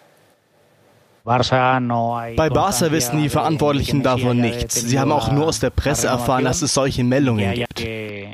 Bei 1.28 2.48
Barca 2.48 2.90
wissen 2.90 3.22
die 3.22 3.28
Verantwortlichen 3.28 4.02
davon 4.02 4.40
nichts. 4.40 4.80
Sie 4.80 4.98
haben 4.98 5.12
auch 5.12 5.30
nur 5.30 5.46
aus 5.46 5.60
der 5.60 5.68
Presse 5.68 6.06
erfahren, 6.06 6.44
dass 6.44 6.62
es 6.62 6.72
solche 6.72 7.04
Meldungen 7.04 7.52
gibt. 7.52 7.84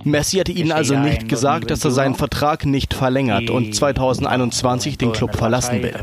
Messi 0.05 0.37
hatte 0.37 0.53
ihnen 0.53 0.71
also 0.71 0.95
nicht 0.97 1.29
gesagt, 1.29 1.71
dass 1.71 1.85
er 1.85 1.91
seinen 1.91 2.15
Vertrag 2.15 2.67
nicht 2.67 2.95
verlängert 2.95 3.51
und 3.51 3.75
2021 3.75 4.99
den 4.99 5.13
Club 5.13 5.35
verlassen 5.35 5.83
will. 5.83 5.95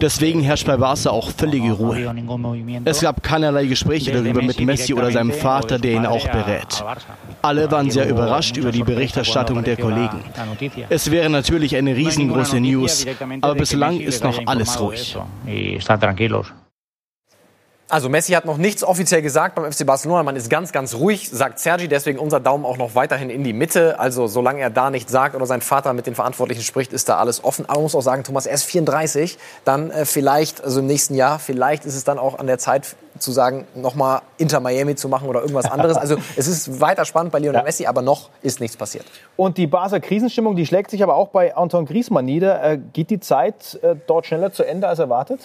Deswegen 0.00 0.42
herrscht 0.42 0.66
bei 0.66 0.76
Barca 0.76 1.10
auch 1.10 1.30
völlige 1.30 1.72
Ruhe. 1.72 2.14
Es 2.84 3.00
gab 3.00 3.22
keinerlei 3.22 3.66
Gespräche 3.66 4.12
darüber 4.12 4.42
mit 4.42 4.60
Messi 4.60 4.94
oder 4.94 5.10
seinem 5.10 5.32
Vater, 5.32 5.78
der 5.78 5.92
ihn 5.94 6.06
auch 6.06 6.28
berät. 6.28 6.84
Alle 7.42 7.70
waren 7.70 7.90
sehr 7.90 8.08
überrascht 8.08 8.56
über 8.56 8.70
die 8.70 8.84
Berichterstattung 8.84 9.64
der 9.64 9.76
Kollegen. 9.76 10.20
Es 10.88 11.10
wäre 11.10 11.30
natürlich 11.30 11.74
eine 11.74 11.96
riesengroße 11.96 12.60
News, 12.60 13.06
aber 13.40 13.54
bislang 13.54 13.98
ist 13.98 14.22
noch 14.22 14.40
alles 14.46 14.80
ruhig. 14.80 15.16
Also 17.90 18.10
Messi 18.10 18.32
hat 18.32 18.44
noch 18.44 18.58
nichts 18.58 18.84
offiziell 18.84 19.22
gesagt 19.22 19.54
beim 19.54 19.72
FC 19.72 19.86
Barcelona. 19.86 20.22
Man 20.22 20.36
ist 20.36 20.50
ganz, 20.50 20.72
ganz 20.72 20.94
ruhig, 20.94 21.30
sagt 21.30 21.58
Sergi. 21.58 21.88
Deswegen 21.88 22.18
unser 22.18 22.38
Daumen 22.38 22.66
auch 22.66 22.76
noch 22.76 22.94
weiterhin 22.94 23.30
in 23.30 23.44
die 23.44 23.54
Mitte. 23.54 23.98
Also 23.98 24.26
solange 24.26 24.60
er 24.60 24.68
da 24.68 24.90
nichts 24.90 25.10
sagt 25.10 25.34
oder 25.34 25.46
sein 25.46 25.62
Vater 25.62 25.94
mit 25.94 26.06
den 26.06 26.14
Verantwortlichen 26.14 26.62
spricht, 26.62 26.92
ist 26.92 27.08
da 27.08 27.16
alles 27.16 27.42
offen. 27.42 27.64
Aber 27.64 27.76
man 27.76 27.84
muss 27.84 27.94
auch 27.94 28.02
sagen, 28.02 28.24
Thomas, 28.24 28.44
er 28.44 28.54
ist 28.54 28.64
34. 28.64 29.38
Dann 29.64 29.90
äh, 29.90 30.04
vielleicht, 30.04 30.62
also 30.62 30.80
im 30.80 30.86
nächsten 30.86 31.14
Jahr, 31.14 31.38
vielleicht 31.38 31.86
ist 31.86 31.94
es 31.94 32.04
dann 32.04 32.18
auch 32.18 32.38
an 32.38 32.46
der 32.46 32.58
Zeit 32.58 32.94
zu 33.18 33.32
sagen, 33.32 33.66
nochmal 33.74 34.20
Inter 34.36 34.60
Miami 34.60 34.94
zu 34.94 35.08
machen 35.08 35.26
oder 35.26 35.40
irgendwas 35.40 35.64
anderes. 35.70 35.96
Also 35.96 36.16
es 36.36 36.46
ist 36.46 36.82
weiter 36.82 37.06
spannend 37.06 37.32
bei 37.32 37.38
Lionel 37.38 37.60
ja. 37.60 37.64
Messi, 37.64 37.86
aber 37.86 38.02
noch 38.02 38.28
ist 38.42 38.60
nichts 38.60 38.76
passiert. 38.76 39.06
Und 39.36 39.56
die 39.56 39.66
Basler 39.66 40.00
Krisenstimmung, 40.00 40.56
die 40.56 40.66
schlägt 40.66 40.90
sich 40.90 41.02
aber 41.02 41.14
auch 41.14 41.28
bei 41.28 41.56
Anton 41.56 41.86
Griezmann 41.86 42.26
nieder. 42.26 42.62
Äh, 42.62 42.78
geht 42.92 43.08
die 43.08 43.18
Zeit 43.18 43.78
äh, 43.82 43.96
dort 44.06 44.26
schneller 44.26 44.52
zu 44.52 44.62
Ende 44.62 44.88
als 44.88 44.98
erwartet? 44.98 45.40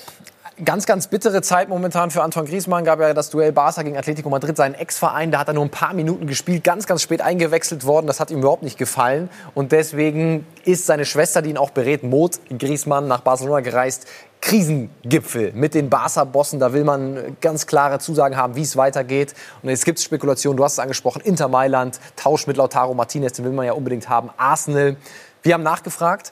Ganz, 0.64 0.86
ganz 0.86 1.08
bittere 1.08 1.42
Zeit 1.42 1.68
momentan 1.68 2.12
für 2.12 2.22
Anton 2.22 2.46
Griezmann. 2.46 2.86
Gab 2.86 3.00
ja 3.00 3.16
das 3.16 3.32
Duell 3.32 3.52
Barca 3.52 3.82
gegen 3.82 3.98
Atletico 3.98 4.30
Madrid, 4.30 4.56
seinen 4.56 4.76
Ex-Verein. 4.76 5.32
Da 5.32 5.40
hat 5.40 5.48
er 5.48 5.56
nur 5.56 5.66
ein 5.66 5.72
paar 5.72 5.96
Minuten 5.96 6.28
gespielt, 6.28 6.64
ganz, 6.64 6.86
ganz 6.86 7.02
spät 7.02 7.22
eingewechselt 7.22 7.86
worden. 7.86 8.06
Das 8.06 8.20
hat 8.20 8.30
ihm 8.30 8.38
überhaupt 8.38 8.62
nicht 8.62 8.78
gefallen. 8.78 9.32
Und 9.56 9.72
deswegen 9.72 10.46
ist 10.64 10.86
seine 10.86 11.06
Schwester, 11.06 11.42
die 11.42 11.50
ihn 11.50 11.58
auch 11.58 11.72
berät, 11.72 12.04
Mot 12.04 12.40
Griezmann, 12.56 13.08
nach 13.08 13.22
Barcelona 13.22 13.62
gereist. 13.62 14.06
Krisengipfel 14.42 15.54
mit 15.54 15.74
den 15.74 15.90
Barca-Bossen. 15.90 16.60
Da 16.60 16.72
will 16.72 16.84
man 16.84 17.36
ganz 17.42 17.66
klare 17.66 17.98
Zusagen 17.98 18.38
haben, 18.38 18.56
wie 18.56 18.62
es 18.62 18.78
weitergeht. 18.78 19.34
Und 19.64 19.70
jetzt 19.70 19.86
gibt 19.86 19.98
es 19.98 20.06
Spekulationen, 20.06 20.56
du 20.56 20.64
hast 20.64 20.74
es 20.74 20.80
angesprochen, 20.80 21.24
Inter 21.24 21.48
Mailand, 21.48 22.00
Tausch 22.16 22.46
mit 22.46 22.58
Lautaro 22.58 22.94
Martinez, 22.94 23.34
den 23.34 23.46
will 23.46 23.54
man 23.54 23.66
ja 23.66 23.74
unbedingt 23.74 24.08
haben. 24.08 24.30
Arsenal. 24.38 24.98
Wir 25.42 25.56
haben 25.56 25.64
nachgefragt. 25.64 26.32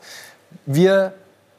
Wir 0.67 1.13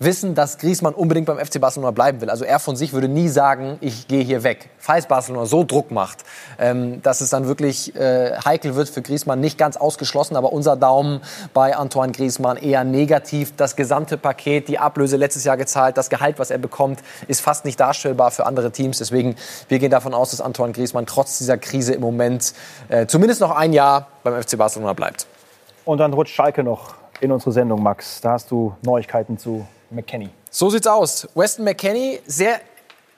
wissen, 0.05 0.35
dass 0.35 0.59
Griezmann 0.59 0.95
unbedingt 0.95 1.27
beim 1.27 1.39
FC 1.39 1.61
Barcelona 1.61 1.91
bleiben 1.91 2.21
will. 2.21 2.31
Also 2.31 2.45
er 2.45 2.59
von 2.59 2.77
sich 2.77 2.93
würde 2.93 3.09
nie 3.09 3.29
sagen, 3.29 3.79
ich 3.81 4.09
gehe 4.09 4.23
hier 4.23 4.43
weg. 4.43 4.71
Falls 4.79 5.07
Barcelona 5.07 5.47
so 5.47 5.65
Druck 5.65 5.91
macht, 5.91 6.25
ähm, 6.59 7.03
dass 7.03 7.21
es 7.21 7.31
dann 7.31 7.47
wirklich 7.47 7.95
äh, 7.97 8.37
heikel 8.45 8.75
wird 8.75 8.89
für 8.89 9.03
Griezmann, 9.03 9.41
nicht 9.41 9.59
ganz 9.59 9.77
ausgeschlossen, 9.77 10.37
aber 10.37 10.53
unser 10.53 10.77
Daumen 10.77 11.21
bei 11.55 11.77
Antoine 11.77 12.13
Griezmann 12.13 12.57
eher 12.57 12.85
negativ. 12.85 13.55
Das 13.57 13.77
gesamte 13.77 14.17
Paket, 14.17 14.69
die 14.69 14.79
Ablöse 14.79 15.17
letztes 15.17 15.45
Jahr 15.45 15.57
gezahlt, 15.57 15.97
das 15.97 16.11
Gehalt, 16.11 16.39
was 16.39 16.51
er 16.51 16.59
bekommt, 16.59 17.01
ist 17.29 17.41
fast 17.41 17.65
nicht 17.65 17.79
darstellbar 17.79 18.31
für 18.31 18.47
andere 18.47 18.71
Teams. 18.71 18.99
Deswegen, 18.99 19.37
wir 19.69 19.79
gehen 19.79 19.91
davon 19.91 20.15
aus, 20.15 20.31
dass 20.31 20.41
Antoine 20.41 20.73
Griezmann 20.73 21.07
trotz 21.07 21.39
dieser 21.39 21.59
Krise 21.59 21.95
im 21.95 22.01
Moment 22.01 22.55
äh, 22.89 23.07
zumindest 23.07 23.41
noch 23.41 23.51
ein 23.51 23.73
Jahr 23.73 24.09
beim 24.23 24.41
FC 24.43 24.57
Barcelona 24.59 24.93
bleibt. 24.93 25.27
Und 25.85 25.99
dann 25.99 26.13
rutscht 26.13 26.35
Schalke 26.35 26.63
noch 26.63 26.95
in 27.21 27.31
unsere 27.33 27.53
Sendung, 27.53 27.83
Max. 27.83 28.21
Da 28.21 28.33
hast 28.33 28.51
du 28.51 28.75
Neuigkeiten 28.83 29.39
zu 29.39 29.67
McKenny. 29.95 30.31
So 30.51 30.71
sieht's 30.71 30.87
aus. 30.87 31.29
Weston 31.35 31.65
McKenny, 31.65 32.21
sehr 32.27 32.61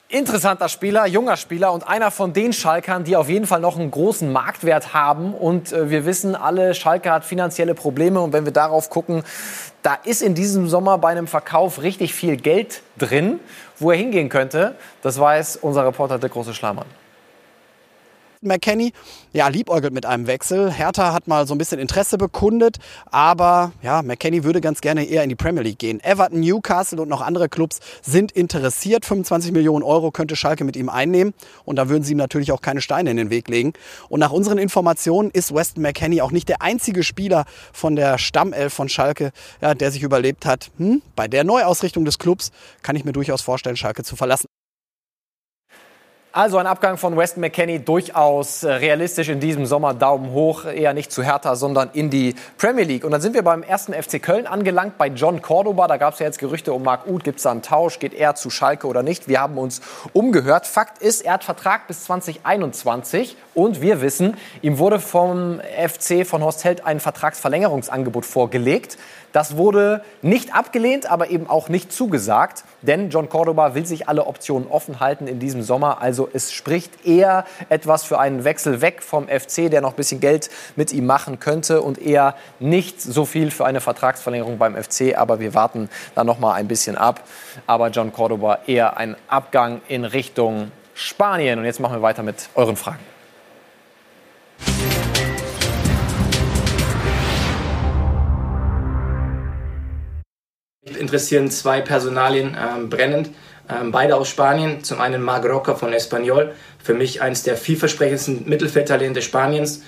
interessanter 0.09 0.69
Spieler, 0.69 1.05
junger 1.07 1.35
Spieler 1.35 1.73
und 1.73 1.87
einer 1.87 2.11
von 2.11 2.31
den 2.31 2.53
Schalkern, 2.53 3.03
die 3.03 3.15
auf 3.15 3.27
jeden 3.27 3.47
Fall 3.47 3.59
noch 3.59 3.77
einen 3.77 3.91
großen 3.91 4.31
Marktwert 4.31 4.93
haben. 4.93 5.33
Und 5.33 5.71
äh, 5.71 5.89
wir 5.89 6.05
wissen 6.05 6.35
alle, 6.35 6.75
Schalke 6.75 7.11
hat 7.11 7.25
finanzielle 7.25 7.73
Probleme. 7.73 8.21
Und 8.21 8.33
wenn 8.33 8.45
wir 8.45 8.53
darauf 8.53 8.89
gucken, 8.89 9.23
da 9.81 9.95
ist 10.03 10.21
in 10.21 10.35
diesem 10.35 10.67
Sommer 10.67 10.97
bei 10.97 11.09
einem 11.09 11.27
Verkauf 11.27 11.81
richtig 11.81 12.13
viel 12.13 12.37
Geld 12.37 12.81
drin. 12.97 13.39
Wo 13.77 13.91
er 13.91 13.97
hingehen 13.97 14.29
könnte, 14.29 14.75
das 15.01 15.19
weiß 15.19 15.57
unser 15.57 15.85
Reporter 15.85 16.17
der 16.17 16.29
große 16.29 16.53
Schlamann. 16.53 16.85
McKenny 18.41 18.93
ja, 19.33 19.47
liebäugelt 19.47 19.93
mit 19.93 20.05
einem 20.05 20.27
Wechsel. 20.27 20.71
Hertha 20.71 21.13
hat 21.13 21.27
mal 21.27 21.47
so 21.47 21.53
ein 21.55 21.57
bisschen 21.57 21.79
Interesse 21.79 22.17
bekundet, 22.17 22.77
aber 23.11 23.71
ja, 23.81 24.01
McKenny 24.01 24.43
würde 24.43 24.61
ganz 24.61 24.81
gerne 24.81 25.05
eher 25.05 25.23
in 25.23 25.29
die 25.29 25.35
Premier 25.35 25.63
League 25.63 25.79
gehen. 25.79 25.99
Everton, 26.03 26.39
Newcastle 26.39 27.01
und 27.01 27.09
noch 27.09 27.21
andere 27.21 27.49
Clubs 27.49 27.79
sind 28.01 28.31
interessiert. 28.31 29.05
25 29.05 29.51
Millionen 29.51 29.83
Euro 29.83 30.11
könnte 30.11 30.35
Schalke 30.35 30.63
mit 30.63 30.75
ihm 30.75 30.89
einnehmen 30.89 31.33
und 31.65 31.75
da 31.75 31.89
würden 31.89 32.03
sie 32.03 32.13
ihm 32.13 32.17
natürlich 32.17 32.51
auch 32.51 32.61
keine 32.61 32.81
Steine 32.81 33.11
in 33.11 33.17
den 33.17 33.29
Weg 33.29 33.47
legen. 33.49 33.73
Und 34.09 34.19
nach 34.19 34.31
unseren 34.31 34.57
Informationen 34.57 35.31
ist 35.31 35.53
Weston 35.53 35.81
McKenny 35.81 36.21
auch 36.21 36.31
nicht 36.31 36.49
der 36.49 36.61
einzige 36.61 37.03
Spieler 37.03 37.45
von 37.73 37.95
der 37.95 38.17
Stammelf 38.17 38.73
von 38.73 38.89
Schalke, 38.89 39.31
ja, 39.61 39.73
der 39.73 39.91
sich 39.91 40.03
überlebt 40.03 40.45
hat. 40.45 40.71
Hm, 40.77 41.01
bei 41.15 41.27
der 41.27 41.43
Neuausrichtung 41.43 42.05
des 42.05 42.19
Clubs 42.19 42.51
kann 42.81 42.95
ich 42.95 43.05
mir 43.05 43.13
durchaus 43.13 43.41
vorstellen, 43.41 43.77
Schalke 43.77 44.03
zu 44.03 44.15
verlassen. 44.15 44.47
Also 46.37 46.57
ein 46.57 46.67
Abgang 46.67 46.97
von 46.97 47.15
Weston 47.15 47.39
McKenney 47.39 47.79
durchaus 47.79 48.63
äh, 48.63 48.69
realistisch 48.69 49.29
in 49.29 49.39
diesem 49.39 49.65
Sommer. 49.65 49.93
Daumen 49.93 50.33
hoch, 50.33 50.65
eher 50.65 50.93
nicht 50.93 51.09
zu 51.09 51.23
Hertha, 51.23 51.55
sondern 51.55 51.91
in 51.93 52.09
die 52.09 52.35
Premier 52.57 52.83
League. 52.83 53.05
Und 53.05 53.11
dann 53.11 53.21
sind 53.21 53.35
wir 53.35 53.41
beim 53.41 53.63
ersten 53.63 53.93
FC 53.93 54.21
Köln 54.21 54.45
angelangt, 54.45 54.97
bei 54.97 55.07
John 55.07 55.41
Cordoba. 55.41 55.87
Da 55.87 55.95
gab 55.95 56.15
es 56.15 56.19
ja 56.19 56.25
jetzt 56.25 56.39
Gerüchte 56.39 56.73
um 56.73 56.83
Marc 56.83 57.07
Uth. 57.07 57.23
Gibt 57.23 57.37
es 57.37 57.43
da 57.43 57.51
einen 57.51 57.61
Tausch? 57.61 57.99
Geht 57.99 58.13
er 58.13 58.35
zu 58.35 58.49
Schalke 58.49 58.85
oder 58.87 59.01
nicht? 59.01 59.29
Wir 59.29 59.39
haben 59.39 59.57
uns 59.57 59.79
umgehört. 60.11 60.67
Fakt 60.67 61.01
ist, 61.01 61.21
er 61.21 61.35
hat 61.35 61.45
Vertrag 61.45 61.87
bis 61.87 62.03
2021. 62.03 63.37
Und 63.53 63.79
wir 63.79 64.01
wissen, 64.01 64.35
ihm 64.61 64.77
wurde 64.77 64.99
vom 64.99 65.61
FC 65.61 66.27
von 66.27 66.43
Horst 66.43 66.65
Held 66.65 66.85
ein 66.85 66.99
Vertragsverlängerungsangebot 66.99 68.25
vorgelegt. 68.25 68.97
Das 69.35 69.57
wurde 69.57 70.01
nicht 70.21 70.55
abgelehnt, 70.55 71.11
aber 71.11 71.29
eben 71.29 71.49
auch 71.49 71.67
nicht 71.67 71.91
zugesagt, 71.91 72.63
denn 72.81 73.09
John 73.09 73.27
Cordoba 73.27 73.75
will 73.75 73.85
sich 73.85 74.07
alle 74.07 74.27
Optionen 74.27 74.65
offen 74.69 75.01
halten 75.01 75.27
in 75.27 75.39
diesem 75.39 75.61
Sommer. 75.61 76.01
Also 76.01 76.24
es 76.33 76.51
spricht 76.51 77.05
eher 77.05 77.45
etwas 77.69 78.03
für 78.03 78.19
einen 78.19 78.43
Wechsel 78.43 78.81
weg 78.81 79.03
vom 79.03 79.27
FC, 79.27 79.69
der 79.69 79.81
noch 79.81 79.91
ein 79.91 79.95
bisschen 79.95 80.19
Geld 80.19 80.49
mit 80.75 80.91
ihm 80.93 81.05
machen 81.05 81.39
könnte 81.39 81.81
und 81.81 81.97
eher 81.97 82.35
nicht 82.59 83.01
so 83.01 83.25
viel 83.25 83.51
für 83.51 83.65
eine 83.65 83.81
Vertragsverlängerung 83.81 84.57
beim 84.57 84.75
FC. 84.75 85.17
Aber 85.17 85.39
wir 85.39 85.53
warten 85.53 85.89
da 86.15 86.23
noch 86.23 86.39
mal 86.39 86.53
ein 86.53 86.67
bisschen 86.67 86.97
ab. 86.97 87.21
Aber 87.67 87.89
John 87.89 88.13
Cordoba 88.13 88.59
eher 88.67 88.97
ein 88.97 89.15
Abgang 89.27 89.81
in 89.87 90.05
Richtung 90.05 90.71
Spanien. 90.93 91.59
Und 91.59 91.65
jetzt 91.65 91.79
machen 91.79 91.97
wir 91.97 92.01
weiter 92.01 92.23
mit 92.23 92.49
euren 92.55 92.75
Fragen. 92.75 92.99
interessieren 101.05 101.49
zwei 101.51 101.81
Personalien 101.81 102.57
ähm, 102.59 102.89
brennend. 102.89 103.29
Ähm, 103.69 103.91
beide 103.91 104.15
aus 104.15 104.29
Spanien. 104.29 104.83
Zum 104.83 105.01
einen 105.01 105.21
Marc 105.21 105.45
Roca 105.45 105.75
von 105.75 105.93
Espanyol. 105.93 106.53
Für 106.83 106.93
mich 106.93 107.21
eines 107.21 107.43
der 107.43 107.57
vielversprechendsten 107.57 108.47
Mittelfeldtalente 108.47 109.21
Spaniens. 109.21 109.81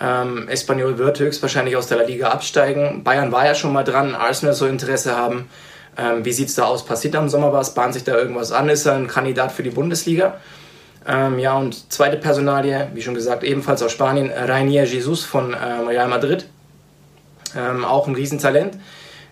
Ähm, 0.00 0.48
Espanyol 0.48 0.98
wird 0.98 1.20
höchstwahrscheinlich 1.20 1.76
aus 1.76 1.86
der 1.86 1.98
La 1.98 2.04
Liga 2.04 2.28
absteigen. 2.28 3.04
Bayern 3.04 3.32
war 3.32 3.46
ja 3.46 3.54
schon 3.54 3.72
mal 3.72 3.84
dran. 3.84 4.14
Arsenal 4.14 4.54
soll 4.54 4.70
Interesse 4.70 5.16
haben. 5.16 5.48
Ähm, 5.96 6.24
wie 6.24 6.32
sieht 6.32 6.48
es 6.48 6.54
da 6.54 6.64
aus? 6.64 6.84
Passiert 6.84 7.14
am 7.16 7.28
Sommer 7.28 7.52
was? 7.52 7.74
Bahnt 7.74 7.94
sich 7.94 8.04
da 8.04 8.16
irgendwas 8.16 8.52
an? 8.52 8.68
Ist 8.68 8.86
er 8.86 8.94
ein 8.94 9.06
Kandidat 9.06 9.52
für 9.52 9.62
die 9.62 9.70
Bundesliga? 9.70 10.38
Ähm, 11.06 11.38
ja, 11.38 11.56
und 11.56 11.92
zweite 11.92 12.16
Personalie, 12.16 12.88
wie 12.94 13.02
schon 13.02 13.14
gesagt, 13.14 13.44
ebenfalls 13.44 13.82
aus 13.82 13.92
Spanien, 13.92 14.30
Rainier 14.30 14.84
Jesus 14.84 15.22
von 15.22 15.52
äh, 15.52 15.56
Real 15.56 16.08
Madrid. 16.08 16.46
Ähm, 17.56 17.84
auch 17.84 18.08
ein 18.08 18.14
Riesentalent. 18.14 18.78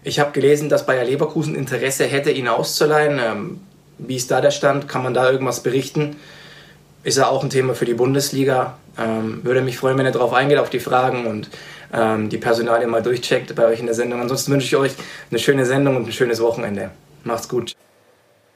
Ich 0.04 0.20
habe 0.20 0.32
gelesen, 0.32 0.68
dass 0.68 0.86
Bayer 0.86 1.04
Leverkusen 1.04 1.54
Interesse 1.54 2.04
hätte, 2.04 2.30
ihn 2.30 2.48
auszuleihen. 2.48 3.18
Wie 3.98 4.16
ist 4.16 4.30
da 4.30 4.40
der 4.40 4.50
Stand? 4.50 4.88
Kann 4.88 5.02
man 5.02 5.14
da 5.14 5.30
irgendwas 5.30 5.62
berichten? 5.62 6.16
Ist 7.04 7.18
er 7.18 7.30
auch 7.30 7.42
ein 7.42 7.50
Thema 7.50 7.74
für 7.74 7.84
die 7.84 7.94
Bundesliga? 7.94 8.78
Ähm, 8.98 9.40
würde 9.44 9.62
mich 9.62 9.78
freuen, 9.78 9.98
wenn 9.98 10.06
er 10.06 10.12
darauf 10.12 10.32
eingeht, 10.32 10.58
auf 10.58 10.70
die 10.70 10.80
Fragen 10.80 11.26
und 11.26 11.50
ähm, 11.92 12.28
die 12.28 12.38
Personalien 12.38 12.90
mal 12.90 13.02
durchcheckt 13.02 13.54
bei 13.54 13.66
euch 13.66 13.80
in 13.80 13.86
der 13.86 13.94
Sendung. 13.94 14.20
Ansonsten 14.20 14.52
wünsche 14.52 14.66
ich 14.66 14.76
euch 14.76 14.92
eine 15.30 15.38
schöne 15.38 15.66
Sendung 15.66 15.96
und 15.96 16.06
ein 16.06 16.12
schönes 16.12 16.40
Wochenende. 16.40 16.90
Macht's 17.24 17.48
gut. 17.48 17.74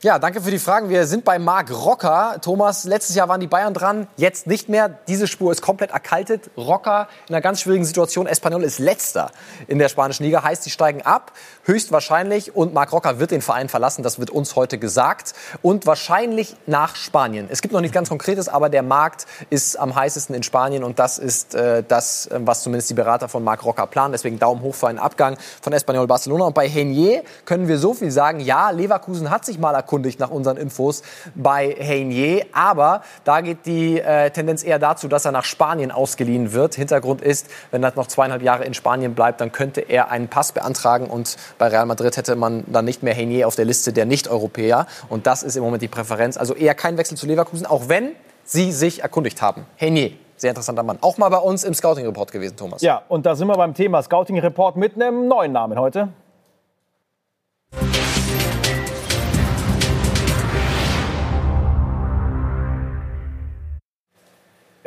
Ja, 0.02 0.18
danke 0.18 0.42
für 0.42 0.50
die 0.50 0.58
Fragen. 0.58 0.90
Wir 0.90 1.06
sind 1.06 1.24
bei 1.24 1.38
Marc 1.38 1.70
Rocker. 1.70 2.36
Thomas, 2.42 2.84
letztes 2.84 3.16
Jahr 3.16 3.30
waren 3.30 3.40
die 3.40 3.46
Bayern 3.46 3.72
dran, 3.72 4.08
jetzt 4.18 4.46
nicht 4.46 4.68
mehr. 4.68 4.90
Diese 5.08 5.26
Spur 5.26 5.50
ist 5.50 5.62
komplett 5.62 5.90
erkaltet. 5.90 6.50
Rocker 6.54 7.08
in 7.26 7.34
einer 7.34 7.40
ganz 7.40 7.62
schwierigen 7.62 7.86
Situation. 7.86 8.26
Espanyol 8.26 8.62
ist 8.64 8.78
letzter 8.78 9.30
in 9.68 9.78
der 9.78 9.88
spanischen 9.88 10.24
Liga, 10.24 10.42
heißt, 10.42 10.64
sie 10.64 10.70
steigen 10.70 11.00
ab, 11.00 11.32
höchstwahrscheinlich. 11.64 12.54
Und 12.54 12.74
Marc 12.74 12.92
Rocker 12.92 13.18
wird 13.20 13.30
den 13.30 13.40
Verein 13.40 13.70
verlassen, 13.70 14.02
das 14.02 14.18
wird 14.18 14.28
uns 14.28 14.54
heute 14.54 14.76
gesagt. 14.76 15.32
Und 15.62 15.86
wahrscheinlich 15.86 16.56
nach 16.66 16.94
Spanien. 16.94 17.48
Es 17.50 17.62
gibt 17.62 17.72
noch 17.72 17.80
nichts 17.80 17.94
ganz 17.94 18.10
Konkretes, 18.10 18.50
aber 18.50 18.68
der 18.68 18.82
Markt 18.82 19.24
ist 19.48 19.78
am 19.78 19.94
heißesten 19.94 20.34
in 20.34 20.42
Spanien. 20.42 20.84
Und 20.84 20.98
das 20.98 21.18
ist 21.18 21.54
äh, 21.54 21.82
das, 21.82 22.26
äh, 22.26 22.38
was 22.40 22.62
zumindest 22.62 22.90
die 22.90 22.94
Berater 22.94 23.30
von 23.30 23.42
Marc 23.42 23.64
Rocker 23.64 23.86
planen. 23.86 24.12
Deswegen 24.12 24.38
Daumen 24.38 24.60
hoch 24.60 24.74
für 24.74 24.88
einen 24.88 24.98
Abgang 24.98 25.38
von 25.62 25.72
Espanyol 25.72 26.06
Barcelona. 26.06 26.44
Und 26.44 26.54
bei 26.54 26.68
Henier 26.68 27.22
können 27.46 27.66
wir 27.66 27.78
so 27.78 27.94
viel 27.94 28.10
sagen. 28.10 28.40
Ja, 28.40 28.68
Leverkusen 28.68 29.30
hat 29.30 29.46
sich 29.46 29.58
mal 29.58 29.74
erkundigt 29.86 30.18
nach 30.18 30.30
unseren 30.30 30.56
Infos 30.56 31.02
bei 31.36 31.76
Heinier. 31.80 32.44
Aber 32.52 33.02
da 33.22 33.40
geht 33.40 33.66
die 33.66 34.00
äh, 34.00 34.30
Tendenz 34.30 34.64
eher 34.64 34.80
dazu, 34.80 35.06
dass 35.06 35.24
er 35.24 35.30
nach 35.30 35.44
Spanien 35.44 35.92
ausgeliehen 35.92 36.52
wird. 36.52 36.74
Hintergrund 36.74 37.22
ist, 37.22 37.48
wenn 37.70 37.84
er 37.84 37.92
noch 37.94 38.08
zweieinhalb 38.08 38.42
Jahre 38.42 38.64
in 38.64 38.74
Spanien 38.74 39.14
bleibt, 39.14 39.40
dann 39.40 39.52
könnte 39.52 39.80
er 39.80 40.10
einen 40.10 40.26
Pass 40.26 40.50
beantragen 40.50 41.06
und 41.06 41.36
bei 41.58 41.68
Real 41.68 41.86
Madrid 41.86 42.16
hätte 42.16 42.34
man 42.34 42.64
dann 42.66 42.84
nicht 42.84 43.04
mehr 43.04 43.14
Heinier 43.14 43.46
auf 43.46 43.54
der 43.54 43.64
Liste 43.64 43.92
der 43.92 44.06
Nicht-Europäer. 44.06 44.86
Und 45.08 45.28
das 45.28 45.44
ist 45.44 45.56
im 45.56 45.62
Moment 45.62 45.82
die 45.82 45.88
Präferenz. 45.88 46.36
Also 46.36 46.54
eher 46.54 46.74
kein 46.74 46.98
Wechsel 46.98 47.16
zu 47.16 47.26
Leverkusen, 47.26 47.64
auch 47.64 47.88
wenn 47.88 48.12
sie 48.44 48.72
sich 48.72 49.02
erkundigt 49.02 49.40
haben. 49.40 49.66
Heinier. 49.80 50.10
Sehr 50.36 50.50
interessanter 50.50 50.82
Mann. 50.82 50.98
Auch 51.00 51.16
mal 51.16 51.28
bei 51.28 51.38
uns 51.38 51.64
im 51.64 51.72
Scouting-Report 51.72 52.30
gewesen, 52.30 52.56
Thomas. 52.56 52.82
Ja, 52.82 53.02
und 53.08 53.24
da 53.24 53.36
sind 53.36 53.46
wir 53.46 53.56
beim 53.56 53.72
Thema 53.72 54.02
Scouting-Report 54.02 54.76
mit 54.76 54.96
einem 54.96 55.28
neuen 55.28 55.52
Namen 55.52 55.78
heute. 55.78 56.08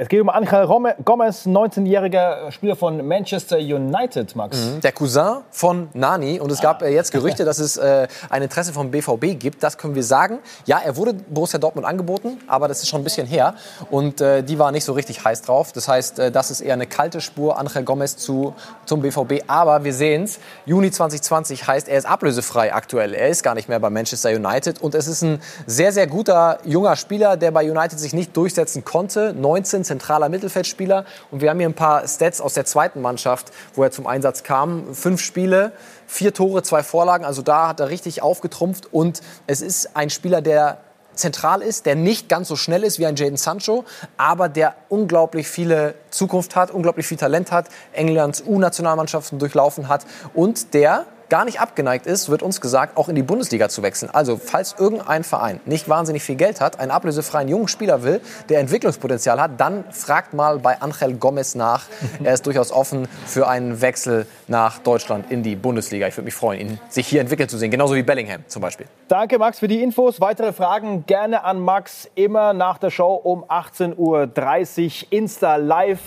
Es 0.02 0.08
geht 0.08 0.22
um 0.22 0.30
Angel 0.30 0.66
Gomez, 1.04 1.46
19-jähriger 1.46 2.52
Spieler 2.52 2.78
von 2.78 3.06
Manchester 3.06 3.58
United, 3.58 4.34
Max. 4.34 4.56
Mhm, 4.56 4.80
der 4.80 4.94
Cousin 4.94 5.40
von 5.52 5.90
Nani. 5.94 6.40
Und 6.40 6.54
es 6.54 6.62
gab 6.62 6.82
äh, 6.82 6.88
jetzt 6.88 7.12
Gerüchte, 7.12 7.44
dass 7.44 7.60
es 7.60 7.76
äh, 7.76 8.08
ein 8.30 8.42
Interesse 8.42 8.72
vom 8.72 8.92
BVB 8.92 9.38
gibt. 9.38 9.62
Das 9.62 9.78
können 9.78 9.96
wir 9.96 10.04
sagen. 10.06 10.40
Ja, 10.66 10.80
er 10.80 10.96
wurde 10.96 11.16
Borussia 11.16 11.60
Dortmund 11.60 11.86
angeboten, 11.86 12.38
aber 12.48 12.70
das 12.70 12.82
ist 12.82 12.88
schon 12.88 13.02
ein 13.02 13.04
bisschen 13.04 13.28
her. 13.28 13.56
Und 13.92 14.22
äh, 14.22 14.42
die 14.42 14.58
war 14.58 14.72
nicht 14.72 14.86
so 14.86 14.94
richtig 14.94 15.26
heiß 15.26 15.42
drauf. 15.42 15.74
Das 15.74 15.90
heißt, 15.90 16.20
äh, 16.20 16.32
das 16.32 16.50
ist 16.50 16.62
eher 16.62 16.76
eine 16.76 16.88
kalte 16.88 17.20
Spur, 17.20 17.60
Angel 17.60 17.84
Gomez 17.84 18.16
zu, 18.16 18.54
zum 18.86 19.02
BVB. 19.02 19.44
Aber 19.48 19.84
wir 19.84 19.94
sehen 19.94 20.24
es, 20.24 20.40
Juni 20.66 20.92
2020 20.92 21.68
heißt, 21.68 21.90
er 21.90 21.98
ist 21.98 22.06
ablösefrei 22.06 22.74
aktuell. 22.74 23.14
Er 23.14 23.28
ist 23.28 23.44
gar 23.44 23.54
nicht 23.54 23.68
mehr 23.68 23.82
bei 23.82 23.90
Manchester 23.90 24.30
United. 24.30 24.82
Und 24.82 24.96
es 24.96 25.08
ist 25.08 25.24
ein 25.24 25.42
sehr, 25.66 25.92
sehr 25.92 26.08
guter 26.08 26.60
junger 26.64 26.96
Spieler, 26.96 27.36
der 27.36 27.52
bei 27.52 27.70
United 27.70 28.00
sich 28.00 28.14
nicht 28.14 28.38
durchsetzen 28.38 28.86
konnte. 28.86 29.34
19 29.38 29.89
zentraler 29.90 30.30
Mittelfeldspieler. 30.30 31.06
Und 31.32 31.42
wir 31.42 31.50
haben 31.50 31.60
hier 31.60 31.68
ein 31.68 31.74
paar 31.74 32.08
Stats 32.08 32.42
aus 32.42 32.54
der 32.54 32.66
zweiten 32.66 33.02
Mannschaft, 33.02 33.52
wo 33.74 33.84
er 33.84 33.92
zum 33.92 34.06
Einsatz 34.06 34.44
kam. 34.44 34.94
Fünf 34.94 35.22
Spiele, 35.22 35.72
vier 36.08 36.34
Tore, 36.34 36.62
zwei 36.64 36.84
Vorlagen. 36.84 37.26
Also 37.26 37.42
da 37.42 37.68
hat 37.68 37.80
er 37.80 37.90
richtig 37.90 38.22
aufgetrumpft. 38.22 38.94
Und 38.94 39.22
es 39.48 39.62
ist 39.62 39.96
ein 39.96 40.10
Spieler, 40.10 40.42
der 40.42 40.78
zentral 41.16 41.62
ist, 41.62 41.86
der 41.86 41.96
nicht 41.96 42.30
ganz 42.30 42.48
so 42.48 42.56
schnell 42.56 42.84
ist 42.84 43.00
wie 43.00 43.06
ein 43.06 43.16
Jaden 43.16 43.36
Sancho, 43.36 43.84
aber 44.16 44.48
der 44.48 44.76
unglaublich 44.88 45.50
viele 45.50 45.96
Zukunft 46.12 46.56
hat, 46.56 46.72
unglaublich 46.72 47.08
viel 47.08 47.18
Talent 47.18 47.52
hat, 47.52 47.68
Englands 47.92 48.42
U-Nationalmannschaften 48.46 49.38
durchlaufen 49.38 49.90
hat 49.90 50.06
und 50.34 50.74
der 50.74 51.06
gar 51.30 51.46
nicht 51.46 51.62
abgeneigt 51.62 52.06
ist, 52.06 52.30
wird 52.30 52.44
uns 52.44 52.60
gesagt, 52.62 52.98
auch 52.98 53.10
in 53.10 53.16
die 53.16 53.24
Bundesliga 53.24 53.70
zu 53.70 53.84
wechseln. 53.84 54.10
Also, 54.12 54.38
falls 54.38 54.76
irgendein 54.78 55.24
Verein 55.24 55.60
nicht 55.66 55.88
wahnsinnig 55.88 56.24
viel 56.24 56.36
Geld 56.36 56.60
hat, 56.60 56.80
einen 56.80 56.92
ablösefreien 56.92 57.48
jungen 57.48 57.68
Spieler 57.68 58.04
will, 58.04 58.22
der 58.50 58.60
Entwicklungspotenzial 58.60 59.40
hat, 59.40 59.60
dann 59.60 59.84
fragt 59.92 60.34
mal 60.34 60.60
bei 60.60 60.82
Angel 60.82 61.14
Gomez 61.14 61.56
nach. 61.56 61.86
Er 62.24 62.34
ist 62.34 62.46
durchaus 62.46 62.72
offen 62.72 63.08
für 63.26 63.48
einen 63.48 63.82
Wechsel 63.82 64.26
nach 64.48 64.80
Deutschland 64.80 65.32
in 65.32 65.42
die 65.42 65.56
Bundesliga. 65.56 66.08
Ich 66.08 66.18
würde 66.18 66.26
mich 66.26 66.34
freuen, 66.34 66.60
ihn 66.60 66.80
sich 66.90 67.08
hier 67.08 67.22
entwickeln 67.22 67.48
zu 67.48 67.58
sehen, 67.58 67.72
genauso 67.72 67.96
wie 67.96 68.04
Bellingham 68.04 68.44
zum 68.48 68.62
Beispiel. 68.62 68.88
Danke, 69.08 69.40
Max, 69.40 69.60
für 69.60 69.68
die 69.68 69.82
Infos. 69.82 70.20
Weitere 70.20 70.52
Fragen 70.52 71.06
gerne 71.06 71.44
an 71.44 71.60
Max 71.60 72.10
immer 72.16 72.54
nach 72.54 72.78
der 72.78 72.90
Show 72.90 73.14
um 73.14 73.44
18.30 73.46 73.96
Uhr. 73.98 75.08
Insta 75.12 75.56
Live 75.56 76.00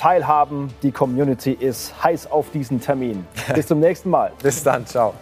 teilhaben. 0.00 0.68
Die 0.82 0.92
Community 0.92 1.52
ist 1.52 1.92
heiß 2.02 2.30
auf 2.30 2.50
diesen 2.50 2.80
Termin. 2.80 3.26
Bis 3.54 3.66
zum 3.66 3.80
nächsten 3.80 4.08
Mal. 4.10 4.32
Bis 4.42 4.62
dann, 4.62 4.86
ciao. 4.86 5.14